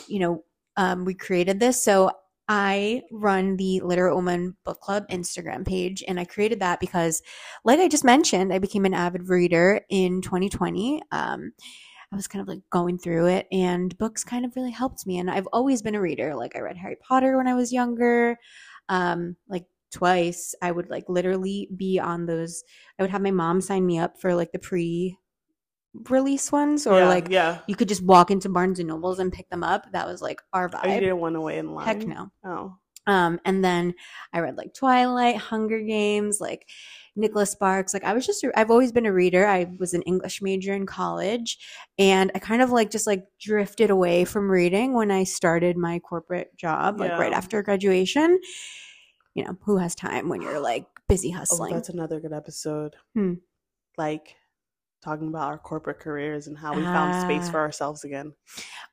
you 0.06 0.20
know, 0.20 0.44
um, 0.76 1.04
we 1.04 1.14
created 1.14 1.58
this. 1.58 1.82
So 1.82 2.10
I 2.48 3.02
run 3.10 3.56
the 3.56 3.80
Literate 3.80 4.14
Woman 4.14 4.56
Book 4.64 4.80
Club 4.80 5.04
Instagram 5.08 5.66
page, 5.66 6.04
and 6.06 6.20
I 6.20 6.24
created 6.24 6.60
that 6.60 6.78
because, 6.78 7.22
like 7.64 7.80
I 7.80 7.88
just 7.88 8.04
mentioned, 8.04 8.52
I 8.52 8.60
became 8.60 8.84
an 8.84 8.94
avid 8.94 9.28
reader 9.28 9.80
in 9.90 10.22
2020. 10.22 11.02
Um, 11.10 11.52
I 12.12 12.16
was 12.16 12.28
kind 12.28 12.40
of 12.40 12.46
like 12.46 12.62
going 12.70 12.98
through 12.98 13.26
it, 13.26 13.48
and 13.50 13.96
books 13.98 14.22
kind 14.22 14.44
of 14.44 14.54
really 14.54 14.70
helped 14.70 15.06
me. 15.06 15.18
And 15.18 15.28
I've 15.28 15.48
always 15.52 15.82
been 15.82 15.96
a 15.96 16.00
reader. 16.00 16.36
Like 16.36 16.54
I 16.54 16.60
read 16.60 16.76
Harry 16.76 16.96
Potter 16.96 17.36
when 17.36 17.48
I 17.48 17.54
was 17.54 17.72
younger, 17.72 18.38
um, 18.88 19.36
like 19.48 19.64
twice. 19.90 20.54
I 20.62 20.70
would 20.72 20.90
like 20.90 21.08
literally 21.08 21.68
be 21.74 21.98
on 21.98 22.26
those. 22.26 22.64
I 22.98 23.02
would 23.02 23.10
have 23.10 23.22
my 23.22 23.30
mom 23.30 23.60
sign 23.60 23.86
me 23.86 23.98
up 23.98 24.20
for 24.20 24.34
like 24.34 24.52
the 24.52 24.58
pre 24.58 25.18
release 26.10 26.52
ones, 26.52 26.86
or 26.86 27.00
yeah, 27.00 27.08
like 27.08 27.28
yeah. 27.30 27.58
you 27.66 27.74
could 27.74 27.88
just 27.88 28.02
walk 28.02 28.30
into 28.30 28.48
Barnes 28.48 28.78
and 28.78 28.88
Nobles 28.88 29.18
and 29.18 29.32
pick 29.32 29.48
them 29.50 29.62
up. 29.62 29.90
That 29.92 30.06
was 30.06 30.20
like 30.20 30.42
our 30.52 30.70
Oh, 30.72 30.88
you 30.88 31.00
didn't 31.00 31.20
want 31.20 31.34
to 31.34 31.40
wait 31.40 31.58
in 31.58 31.74
line. 31.74 31.86
Heck 31.86 32.06
no. 32.06 32.30
Oh, 32.44 32.76
Um, 33.06 33.40
and 33.44 33.64
then 33.64 33.94
I 34.32 34.40
read 34.40 34.56
like 34.56 34.74
Twilight, 34.74 35.36
Hunger 35.36 35.80
Games, 35.80 36.38
like 36.40 36.68
Nicholas 37.14 37.50
Sparks. 37.50 37.94
Like 37.94 38.04
I 38.04 38.12
was 38.12 38.26
just, 38.26 38.44
I've 38.54 38.70
always 38.70 38.92
been 38.92 39.06
a 39.06 39.12
reader. 39.12 39.46
I 39.46 39.68
was 39.78 39.94
an 39.94 40.02
English 40.02 40.42
major 40.42 40.74
in 40.74 40.86
college, 40.86 41.58
and 41.98 42.30
I 42.34 42.40
kind 42.40 42.62
of 42.62 42.70
like 42.70 42.90
just 42.90 43.06
like 43.06 43.24
drifted 43.40 43.90
away 43.90 44.24
from 44.24 44.50
reading 44.50 44.92
when 44.92 45.10
I 45.10 45.24
started 45.24 45.76
my 45.76 45.98
corporate 46.00 46.54
job, 46.56 47.00
like 47.00 47.12
right 47.12 47.32
after 47.32 47.62
graduation. 47.62 48.38
You 49.36 49.44
know, 49.44 49.56
who 49.64 49.76
has 49.76 49.94
time 49.94 50.30
when 50.30 50.40
you're 50.40 50.58
like 50.58 50.86
busy 51.08 51.30
hustling? 51.30 51.58
oh, 51.58 51.62
hustling? 51.64 51.74
that's 51.74 51.88
another 51.90 52.20
good 52.20 52.32
episode. 52.32 52.96
Hmm. 53.14 53.34
Like 53.98 54.34
talking 55.04 55.28
about 55.28 55.48
our 55.48 55.58
corporate 55.58 56.00
careers 56.00 56.46
and 56.46 56.56
how 56.56 56.74
we 56.74 56.82
found 56.82 57.22
space 57.22 57.48
Ah. 57.48 57.52
for 57.52 57.60
ourselves 57.60 58.02
again. 58.02 58.32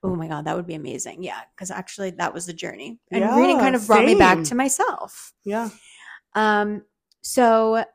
oh 0.04 0.14
my 0.16 0.28
god, 0.28 0.44
that 0.46 0.56
would 0.58 0.68
be 0.68 0.74
amazing. 0.76 1.24
Yeah, 1.24 1.40
because 1.56 1.72
actually 1.72 2.10
that 2.12 2.34
was 2.34 2.46
the 2.46 2.52
journey, 2.54 3.00
and 3.10 3.24
reading 3.38 3.58
kind 3.58 3.74
of 3.74 3.88
brought 3.88 4.04
me 4.06 4.16
back 4.16 4.44
to 4.44 4.56
myself. 4.56 5.32
Yeah, 5.46 5.70
Um, 6.36 6.84
so 7.22 7.86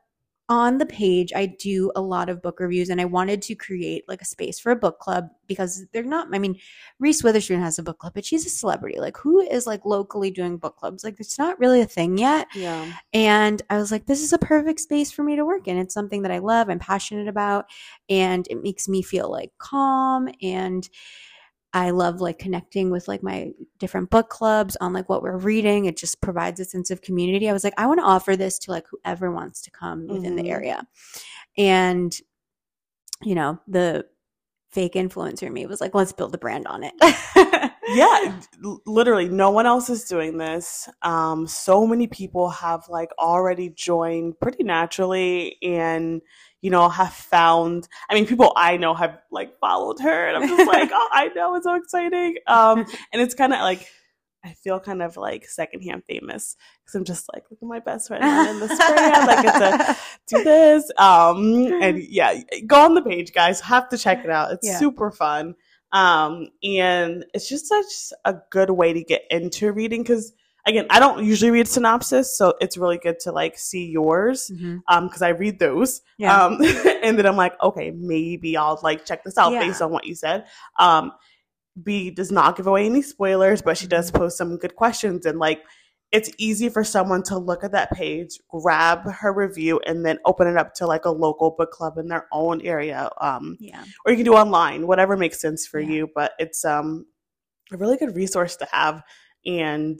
on 0.49 0.79
the 0.79 0.85
page, 0.85 1.31
I 1.35 1.45
do 1.45 1.91
a 1.95 2.01
lot 2.01 2.27
of 2.27 2.41
book 2.41 2.59
reviews, 2.59 2.89
and 2.89 2.99
I 2.99 3.05
wanted 3.05 3.41
to 3.43 3.55
create 3.55 4.03
like 4.07 4.21
a 4.21 4.25
space 4.25 4.59
for 4.59 4.71
a 4.71 4.75
book 4.75 4.99
club 4.99 5.29
because 5.45 5.85
they're 5.93 6.03
not. 6.03 6.27
I 6.33 6.39
mean, 6.39 6.59
Reese 6.97 7.23
Witherspoon 7.23 7.61
has 7.61 7.77
a 7.77 7.83
book 7.83 7.99
club, 7.99 8.13
but 8.15 8.25
she's 8.25 8.45
a 8.47 8.49
celebrity. 8.49 8.99
Like, 8.99 9.15
who 9.15 9.39
is 9.39 9.67
like 9.67 9.85
locally 9.85 10.31
doing 10.31 10.57
book 10.57 10.75
clubs? 10.75 11.03
Like, 11.03 11.19
it's 11.19 11.37
not 11.37 11.59
really 11.59 11.81
a 11.81 11.85
thing 11.85 12.17
yet. 12.17 12.47
yeah. 12.55 12.91
And 13.13 13.61
I 13.69 13.77
was 13.77 13.91
like, 13.91 14.07
this 14.07 14.21
is 14.23 14.33
a 14.33 14.39
perfect 14.39 14.79
space 14.79 15.11
for 15.11 15.23
me 15.23 15.35
to 15.35 15.45
work 15.45 15.67
in. 15.67 15.77
It's 15.77 15.93
something 15.93 16.23
that 16.23 16.31
I 16.31 16.39
love, 16.39 16.69
I'm 16.69 16.79
passionate 16.79 17.27
about, 17.27 17.65
and 18.09 18.47
it 18.49 18.63
makes 18.63 18.89
me 18.89 19.03
feel 19.03 19.31
like 19.31 19.51
calm 19.59 20.29
and 20.41 20.89
I 21.73 21.91
love 21.91 22.19
like 22.19 22.39
connecting 22.39 22.89
with 22.89 23.07
like 23.07 23.21
my 23.21 23.51
different 23.77 24.09
book 24.09 24.29
clubs 24.29 24.75
on 24.81 24.91
like 24.93 25.07
what 25.07 25.21
we're 25.21 25.37
reading. 25.37 25.85
It 25.85 25.97
just 25.97 26.19
provides 26.21 26.59
a 26.59 26.65
sense 26.65 26.89
of 26.89 27.01
community. 27.01 27.49
I 27.49 27.53
was 27.53 27.63
like, 27.63 27.75
I 27.77 27.85
want 27.85 27.99
to 27.99 28.05
offer 28.05 28.35
this 28.35 28.57
to 28.59 28.71
like 28.71 28.85
whoever 28.89 29.31
wants 29.31 29.61
to 29.63 29.71
come 29.71 30.07
within 30.07 30.33
Mhm. 30.35 30.43
the 30.43 30.49
area. 30.49 30.87
And 31.57 32.15
you 33.21 33.35
know, 33.35 33.59
the 33.67 34.05
fake 34.71 34.93
influencer 34.93 35.43
in 35.43 35.53
me 35.53 35.65
was 35.65 35.81
like, 35.81 35.93
let's 35.95 36.13
build 36.13 36.33
a 36.33 36.37
brand 36.37 36.67
on 36.67 36.83
it. 36.83 36.93
yeah 37.89 38.39
literally 38.85 39.27
no 39.27 39.49
one 39.49 39.65
else 39.65 39.89
is 39.89 40.03
doing 40.03 40.37
this 40.37 40.87
um 41.01 41.47
so 41.47 41.87
many 41.87 42.05
people 42.05 42.47
have 42.47 42.87
like 42.87 43.09
already 43.17 43.69
joined 43.69 44.39
pretty 44.39 44.63
naturally 44.63 45.57
and 45.63 46.21
you 46.61 46.69
know 46.69 46.89
have 46.89 47.13
found 47.13 47.87
i 48.09 48.13
mean 48.13 48.25
people 48.25 48.51
i 48.55 48.77
know 48.77 48.93
have 48.93 49.19
like 49.31 49.57
followed 49.59 49.99
her 49.99 50.27
and 50.27 50.37
i'm 50.37 50.47
just 50.49 50.67
like 50.75 50.89
oh 50.93 51.09
i 51.11 51.27
know 51.35 51.55
it's 51.55 51.65
so 51.65 51.75
exciting 51.75 52.35
um 52.47 52.79
and 53.13 53.21
it's 53.21 53.33
kind 53.35 53.53
of 53.53 53.59
like 53.61 53.87
I 54.41 54.53
feel 54.53 54.79
kind 54.79 55.01
of 55.01 55.17
like 55.17 55.45
secondhand 55.49 56.03
famous 56.07 56.55
because 56.81 56.95
I'm 56.95 57.03
just 57.03 57.25
like, 57.33 57.43
look 57.51 57.59
at 57.61 57.67
my 57.67 57.79
best 57.81 58.07
friend 58.07 58.23
I'm 58.23 58.47
in 58.47 58.59
this 58.61 58.69
brand. 58.77 59.29
I 59.29 59.41
get 59.43 59.53
to 59.57 59.97
do 60.37 60.43
this. 60.45 60.89
Um, 60.97 61.65
and 61.83 62.01
yeah, 62.01 62.39
go 62.65 62.85
on 62.85 62.93
the 62.93 63.01
page, 63.01 63.33
guys. 63.33 63.59
Have 63.59 63.89
to 63.89 63.97
check 63.97 64.23
it 64.23 64.29
out. 64.29 64.53
It's 64.53 64.65
Yeah. 64.65 64.79
super 64.79 65.11
fun. 65.11 65.55
Um, 65.91 66.47
and 66.63 67.25
it's 67.33 67.49
just 67.49 67.67
such 67.67 68.13
a 68.23 68.35
good 68.49 68.69
way 68.69 68.93
to 68.93 69.03
get 69.03 69.23
into 69.29 69.73
reading 69.73 70.03
because 70.03 70.31
again, 70.65 70.85
I 70.89 70.99
don't 70.99 71.23
usually 71.25 71.51
read 71.51 71.67
synopsis, 71.67 72.37
so 72.37 72.53
it's 72.61 72.77
really 72.77 72.97
good 72.97 73.19
to 73.21 73.31
like 73.31 73.57
see 73.57 73.85
yours. 73.87 74.51
Mhm. 74.53 74.81
Um, 74.87 75.07
because 75.07 75.21
I 75.21 75.29
read 75.29 75.59
those. 75.59 76.01
Yeah. 76.17 76.35
Um, 76.45 76.59
and 77.03 77.17
then 77.17 77.25
I'm 77.25 77.37
like, 77.37 77.61
okay, 77.61 77.91
maybe 77.91 78.55
I'll 78.57 78.79
like 78.83 79.05
check 79.05 79.23
this 79.23 79.37
out 79.37 79.51
Yeah. 79.53 79.61
based 79.61 79.81
on 79.81 79.91
what 79.91 80.05
you 80.05 80.15
said. 80.15 80.45
Um, 80.77 81.11
B 81.81 82.11
does 82.11 82.31
not 82.31 82.57
give 82.57 82.67
away 82.67 82.85
any 82.85 83.01
spoilers, 83.01 83.61
but 83.61 83.77
she 83.77 83.87
does 83.87 84.11
Mm-hmm. 84.11 84.17
post 84.21 84.37
some 84.37 84.57
good 84.57 84.75
questions 84.75 85.25
and 85.25 85.39
like 85.39 85.63
it's 86.11 86.31
easy 86.39 86.69
for 86.69 86.83
someone 86.83 87.21
to 87.21 87.37
look 87.37 87.63
at 87.63 87.71
that 87.71 87.91
page, 87.91 88.39
grab 88.49 89.07
her 89.07 89.31
review, 89.31 89.79
and 89.85 90.03
then 90.03 90.17
open 90.25 90.47
it 90.47 90.57
up 90.57 90.73
to 90.73 90.87
like 90.87 91.05
a 91.05 91.11
local 91.11 91.51
book 91.51 91.69
club 91.71 91.99
in 91.99 92.07
their 92.07 92.27
own 92.31 92.61
area. 92.65 93.09
Um, 93.21 93.57
Yeah. 93.59 93.83
or 94.05 94.11
you 94.11 94.17
can 94.17 94.25
do 94.25 94.33
online, 94.33 94.87
whatever 94.87 95.15
makes 95.15 95.39
sense 95.39 95.67
for 95.67 95.79
Yeah. 95.79 95.89
you. 95.89 96.09
But 96.15 96.31
it's 96.39 96.65
um 96.65 97.05
a 97.71 97.77
really 97.77 97.95
good 97.97 98.15
resource 98.15 98.55
to 98.57 98.67
have. 98.71 99.03
And 99.45 99.99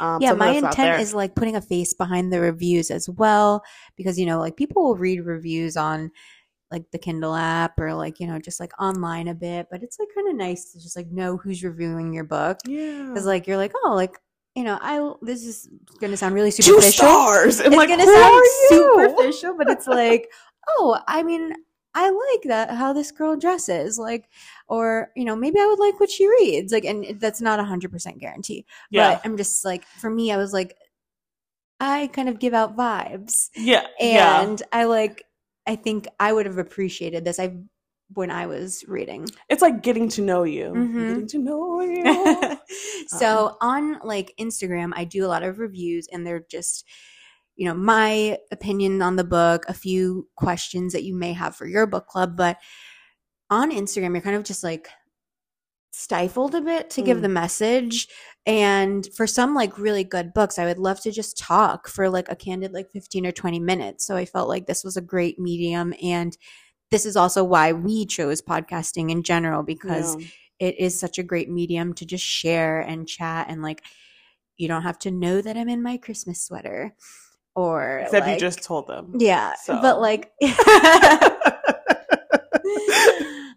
um, 0.00 0.20
yeah, 0.20 0.32
my 0.32 0.50
intent 0.50 1.00
is 1.00 1.14
like 1.14 1.34
putting 1.34 1.56
a 1.56 1.60
face 1.60 1.94
behind 1.94 2.32
the 2.32 2.40
reviews 2.40 2.90
as 2.90 3.08
well 3.08 3.62
because 3.96 4.18
you 4.18 4.26
know, 4.26 4.38
like 4.38 4.56
people 4.56 4.82
will 4.82 4.96
read 4.96 5.24
reviews 5.24 5.76
on 5.76 6.10
like 6.70 6.90
the 6.92 6.98
Kindle 6.98 7.34
app 7.34 7.78
or 7.78 7.94
like, 7.94 8.20
you 8.20 8.26
know, 8.26 8.38
just 8.38 8.60
like 8.60 8.72
online 8.80 9.28
a 9.28 9.34
bit, 9.34 9.66
but 9.70 9.82
it's 9.82 9.98
like 9.98 10.08
kind 10.14 10.28
of 10.28 10.36
nice 10.36 10.72
to 10.72 10.80
just 10.80 10.96
like 10.96 11.10
know 11.10 11.36
who's 11.36 11.64
reviewing 11.64 12.12
your 12.12 12.24
book 12.24 12.58
yeah, 12.64 13.12
cuz 13.14 13.26
like 13.26 13.46
you're 13.46 13.56
like, 13.56 13.72
"Oh, 13.84 13.94
like, 13.94 14.18
you 14.54 14.62
know, 14.62 14.78
I 14.80 15.12
this 15.22 15.44
is 15.44 15.68
to 16.00 16.16
sound 16.16 16.34
really 16.34 16.52
two 16.52 16.62
superficial." 16.62 17.06
stars. 17.06 17.60
And 17.60 17.68
it's 17.68 17.76
like, 17.76 17.88
gonna 17.88 18.06
sound 18.06 18.44
superficial, 18.68 19.54
but 19.56 19.68
it's 19.68 19.86
like, 19.86 20.30
oh, 20.68 20.98
I 21.08 21.22
mean, 21.22 21.54
I 21.94 22.10
like 22.10 22.42
that 22.44 22.70
how 22.70 22.92
this 22.92 23.10
girl 23.10 23.36
dresses, 23.36 23.98
like, 23.98 24.28
or 24.68 25.10
you 25.16 25.24
know, 25.24 25.34
maybe 25.36 25.58
I 25.58 25.66
would 25.66 25.78
like 25.78 25.98
what 25.98 26.10
she 26.10 26.28
reads, 26.28 26.72
like, 26.72 26.84
and 26.84 27.18
that's 27.20 27.40
not 27.40 27.58
a 27.60 27.64
hundred 27.64 27.90
percent 27.90 28.18
guarantee. 28.18 28.64
Yeah, 28.90 29.14
But 29.14 29.22
I'm 29.24 29.36
just 29.36 29.64
like, 29.64 29.84
for 29.84 30.08
me, 30.10 30.30
I 30.32 30.36
was 30.36 30.52
like, 30.52 30.76
I 31.80 32.08
kind 32.08 32.28
of 32.28 32.38
give 32.38 32.54
out 32.54 32.76
vibes, 32.76 33.48
yeah, 33.56 33.86
yeah. 33.98 34.42
and 34.42 34.62
I 34.72 34.84
like, 34.84 35.24
I 35.66 35.76
think 35.76 36.06
I 36.20 36.32
would 36.32 36.46
have 36.46 36.58
appreciated 36.58 37.24
this. 37.24 37.38
I 37.40 37.56
when 38.14 38.30
I 38.30 38.46
was 38.46 38.84
reading. 38.88 39.26
It's 39.48 39.62
like 39.62 39.82
getting 39.82 40.08
to 40.10 40.22
know 40.22 40.42
you. 40.42 40.72
Mhm. 40.74 41.08
Getting 41.08 41.26
to 41.28 41.38
know 41.38 41.80
you. 41.80 42.58
so 43.06 43.56
on 43.60 43.98
like 44.04 44.34
Instagram, 44.38 44.92
I 44.94 45.04
do 45.04 45.24
a 45.24 45.28
lot 45.28 45.42
of 45.42 45.58
reviews, 45.58 46.08
and 46.12 46.26
they're 46.26 46.44
just, 46.50 46.86
you 47.60 47.66
know, 47.66 47.74
my 47.74 48.38
opinion 48.50 49.02
on 49.02 49.16
the 49.16 49.22
book, 49.24 49.66
a 49.68 49.74
few 49.74 50.26
questions 50.34 50.94
that 50.94 51.04
you 51.04 51.14
may 51.14 51.34
have 51.34 51.54
for 51.54 51.66
your 51.66 51.86
book 51.86 52.06
club. 52.06 52.34
But 52.34 52.56
on 53.50 53.70
Instagram, 53.70 54.12
you're 54.14 54.22
kind 54.22 54.34
of 54.34 54.44
just 54.44 54.64
like 54.64 54.88
stifled 55.92 56.54
a 56.54 56.62
bit 56.62 56.88
to 56.88 57.02
give 57.02 57.18
Mm. 57.18 57.22
the 57.22 57.28
message. 57.28 58.08
And 58.46 59.06
for 59.14 59.26
some 59.26 59.54
like 59.54 59.76
really 59.76 60.04
good 60.04 60.32
books, 60.32 60.58
I 60.58 60.64
would 60.64 60.78
love 60.78 61.02
to 61.02 61.10
just 61.12 61.36
talk 61.36 61.86
for 61.86 62.08
like 62.08 62.30
a 62.30 62.34
candid 62.34 62.72
like 62.72 62.90
15 62.92 63.26
or 63.26 63.32
20 63.32 63.60
minutes. 63.60 64.06
So 64.06 64.16
I 64.16 64.24
felt 64.24 64.48
like 64.48 64.64
this 64.64 64.82
was 64.82 64.96
a 64.96 65.02
great 65.02 65.38
medium. 65.38 65.92
And 66.02 66.34
this 66.90 67.04
is 67.04 67.14
also 67.14 67.44
why 67.44 67.72
we 67.74 68.06
chose 68.06 68.40
podcasting 68.40 69.10
in 69.10 69.22
general 69.22 69.62
because 69.64 70.16
Yeah. 70.18 70.26
it 70.60 70.78
is 70.78 70.98
such 70.98 71.18
a 71.18 71.22
great 71.22 71.50
medium 71.50 71.92
to 71.92 72.06
just 72.06 72.24
share 72.24 72.80
and 72.80 73.06
chat 73.06 73.48
and 73.50 73.60
like 73.60 73.82
you 74.56 74.66
don't 74.66 74.82
have 74.82 74.98
to 75.00 75.10
know 75.10 75.42
that 75.42 75.58
I'm 75.58 75.68
in 75.68 75.82
my 75.82 75.98
Christmas 75.98 76.42
sweater 76.42 76.94
or 77.56 78.00
Except 78.00 78.28
you 78.28 78.38
just 78.38 78.62
told 78.62 78.86
them. 78.86 79.14
yeah 79.18 79.54
so. 79.62 79.80
but 79.80 80.00
like 80.00 80.30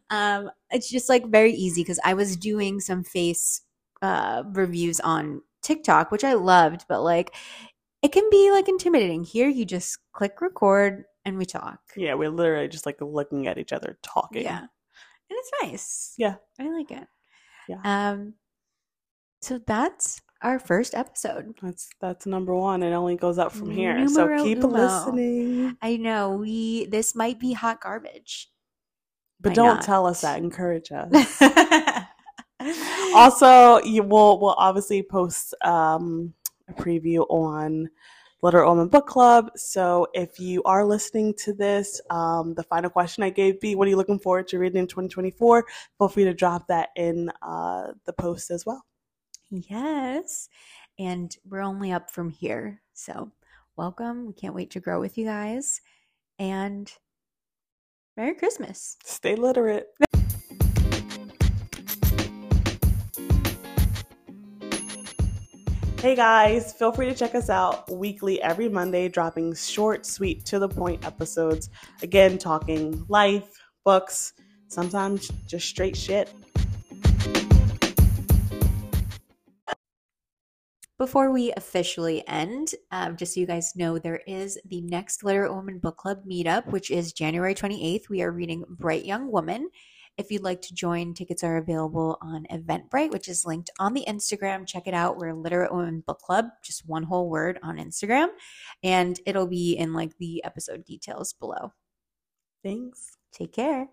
um 0.10 0.50
it's 0.72 0.90
just 0.90 1.10
like 1.10 1.28
very 1.28 1.54
easy 1.54 1.82
because 1.82 2.00
I 2.04 2.14
was 2.14 2.36
doing 2.36 2.80
some 2.80 3.04
face 3.04 3.62
uh 4.02 4.44
reviews 4.52 5.00
on 5.00 5.42
TikTok 5.62 6.12
which 6.12 6.24
I 6.24 6.34
loved 6.34 6.86
but 6.90 7.04
like 7.04 7.34
it 8.02 8.12
can 8.12 8.28
be 8.30 8.52
like 8.52 8.68
intimidating 8.68 9.24
here 9.24 9.48
you 9.48 9.66
just 9.66 9.98
click 10.12 10.42
record 10.42 11.06
and 11.26 11.38
we 11.38 11.46
talk 11.46 11.80
yeah, 11.96 12.16
we're 12.16 12.30
literally 12.30 12.68
just 12.68 12.86
like 12.86 12.98
looking 13.00 13.48
at 13.48 13.58
each 13.58 13.72
other 13.72 13.98
talking. 14.04 14.44
Yeah. 14.44 14.60
And 15.30 15.30
it's 15.30 15.52
nice. 15.62 16.14
Yeah. 16.18 16.36
I 16.60 16.70
like 16.70 16.92
it. 16.92 17.08
Yeah. 17.70 17.80
Um 17.86 18.34
so 19.42 19.60
that's 19.66 20.22
our 20.44 20.60
first 20.60 20.94
episode. 20.94 21.56
That's 21.62 21.90
that's 22.00 22.26
number 22.26 22.54
one. 22.54 22.84
It 22.84 22.94
only 22.94 23.16
goes 23.16 23.38
up 23.38 23.52
from 23.52 23.72
here. 23.72 23.98
Numero 23.98 24.38
so 24.38 24.44
keep 24.44 24.60
uno. 24.60 24.68
listening. 24.68 25.78
I 25.82 25.98
know 25.98 26.32
we 26.36 26.86
this 26.88 27.16
might 27.16 27.40
be 27.40 27.54
hot 27.54 27.82
garbage. 27.82 28.50
But 29.40 29.50
Might 29.50 29.56
don't 29.56 29.76
not. 29.76 29.84
tell 29.84 30.06
us 30.06 30.22
that. 30.22 30.38
Encourage 30.38 30.92
us. 30.92 31.42
also, 33.14 33.84
you 33.84 34.04
will 34.04 34.40
will 34.40 34.56
obviously 34.58 35.04
post 35.04 35.54
um, 35.66 36.34
a 36.70 36.74
preview 36.74 37.26
on 37.30 37.90
Literate 38.42 38.70
Women 38.70 38.88
Book 38.88 39.08
Club. 39.08 39.52
So 39.56 40.08
if 40.14 40.40
you 40.40 40.64
are 40.64 40.86
listening 40.86 41.34
to 41.40 41.54
this, 41.54 42.00
um, 42.10 42.54
the 42.54 42.64
final 42.64 42.90
question 42.90 43.24
I 43.24 43.32
gave 43.32 43.60
be, 43.60 43.76
what 43.76 43.86
are 43.88 43.90
you 43.90 43.98
looking 43.98 44.20
forward 44.20 44.48
to 44.50 44.60
reading 44.60 44.80
in 44.80 44.88
2024? 44.88 45.66
Feel 45.98 46.08
free 46.08 46.24
to 46.26 46.34
drop 46.34 46.68
that 46.68 46.90
in 46.96 47.30
uh, 47.42 47.88
the 48.06 48.14
post 48.14 48.50
as 48.50 48.66
well. 48.66 48.86
Yes. 49.62 50.50
And 51.00 51.36
we're 51.50 51.62
only 51.62 51.92
up 51.92 52.10
from 52.10 52.30
here. 52.30 52.82
So 52.94 53.32
welcome. 53.76 54.28
We 54.28 54.34
can't 54.34 54.56
wait 54.56 54.72
to 54.72 54.80
grow 54.80 55.00
with 55.00 55.18
you 55.18 55.26
guys. 55.26 55.82
And 56.40 56.92
Merry 58.16 58.36
Christmas. 58.36 58.98
Stay 59.04 59.36
literate. 59.36 59.88
Hey 66.04 66.18
guys, 66.18 66.74
feel 66.74 66.92
free 66.92 67.06
to 67.06 67.16
check 67.16 67.34
us 67.34 67.50
out 67.50 67.90
weekly 67.90 68.42
every 68.42 68.68
Monday, 68.68 69.08
dropping 69.08 69.56
short, 69.56 70.06
sweet, 70.06 70.44
to 70.48 70.60
the 70.60 70.68
point 70.68 71.06
episodes. 71.06 71.70
Again, 72.02 72.38
talking 72.38 73.06
life, 73.08 73.50
books, 73.86 74.34
sometimes 74.68 75.32
just 75.48 75.66
straight 75.66 75.96
shit. 75.96 76.30
Before 81.04 81.32
we 81.32 81.52
officially 81.58 82.26
end, 82.30 82.76
um, 82.92 83.18
just 83.18 83.34
so 83.34 83.42
you 83.42 83.46
guys 83.46 83.76
know, 83.76 84.00
there 84.00 84.22
is 84.26 84.58
the 84.64 84.80
next 84.84 85.22
Literate 85.22 85.54
Woman 85.54 85.78
Book 85.80 85.98
Club 85.98 86.20
meetup, 86.26 86.68
which 86.68 86.90
is 86.90 87.12
January 87.12 87.54
28th. 87.54 88.08
We 88.08 88.22
are 88.22 88.32
reading 88.32 88.64
Bright 88.70 89.04
Young 89.04 89.30
Woman. 89.30 89.68
If 90.18 90.32
you'd 90.32 90.44
like 90.44 90.62
to 90.62 90.74
join, 90.74 91.14
tickets 91.14 91.44
are 91.44 91.58
available 91.58 92.18
on 92.22 92.46
Eventbrite, 92.50 93.12
which 93.12 93.28
is 93.28 93.46
linked 93.46 93.70
on 93.80 93.94
the 93.94 94.06
Instagram. 94.08 94.66
Check 94.66 94.88
it 94.88 94.94
out. 94.94 95.18
We're 95.18 95.34
Literate 95.34 95.74
Woman 95.74 96.06
Book 96.08 96.20
Club, 96.20 96.46
just 96.64 96.88
one 96.88 97.04
whole 97.04 97.30
word 97.30 97.60
on 97.62 97.76
Instagram. 97.80 98.30
And 98.82 99.20
it'll 99.26 99.46
be 99.46 99.74
in 99.74 99.92
like 99.92 100.18
the 100.20 100.42
episode 100.46 100.86
details 100.86 101.34
below. 101.34 101.74
Thanks. 102.64 103.18
Take 103.34 103.52
care. 103.52 103.90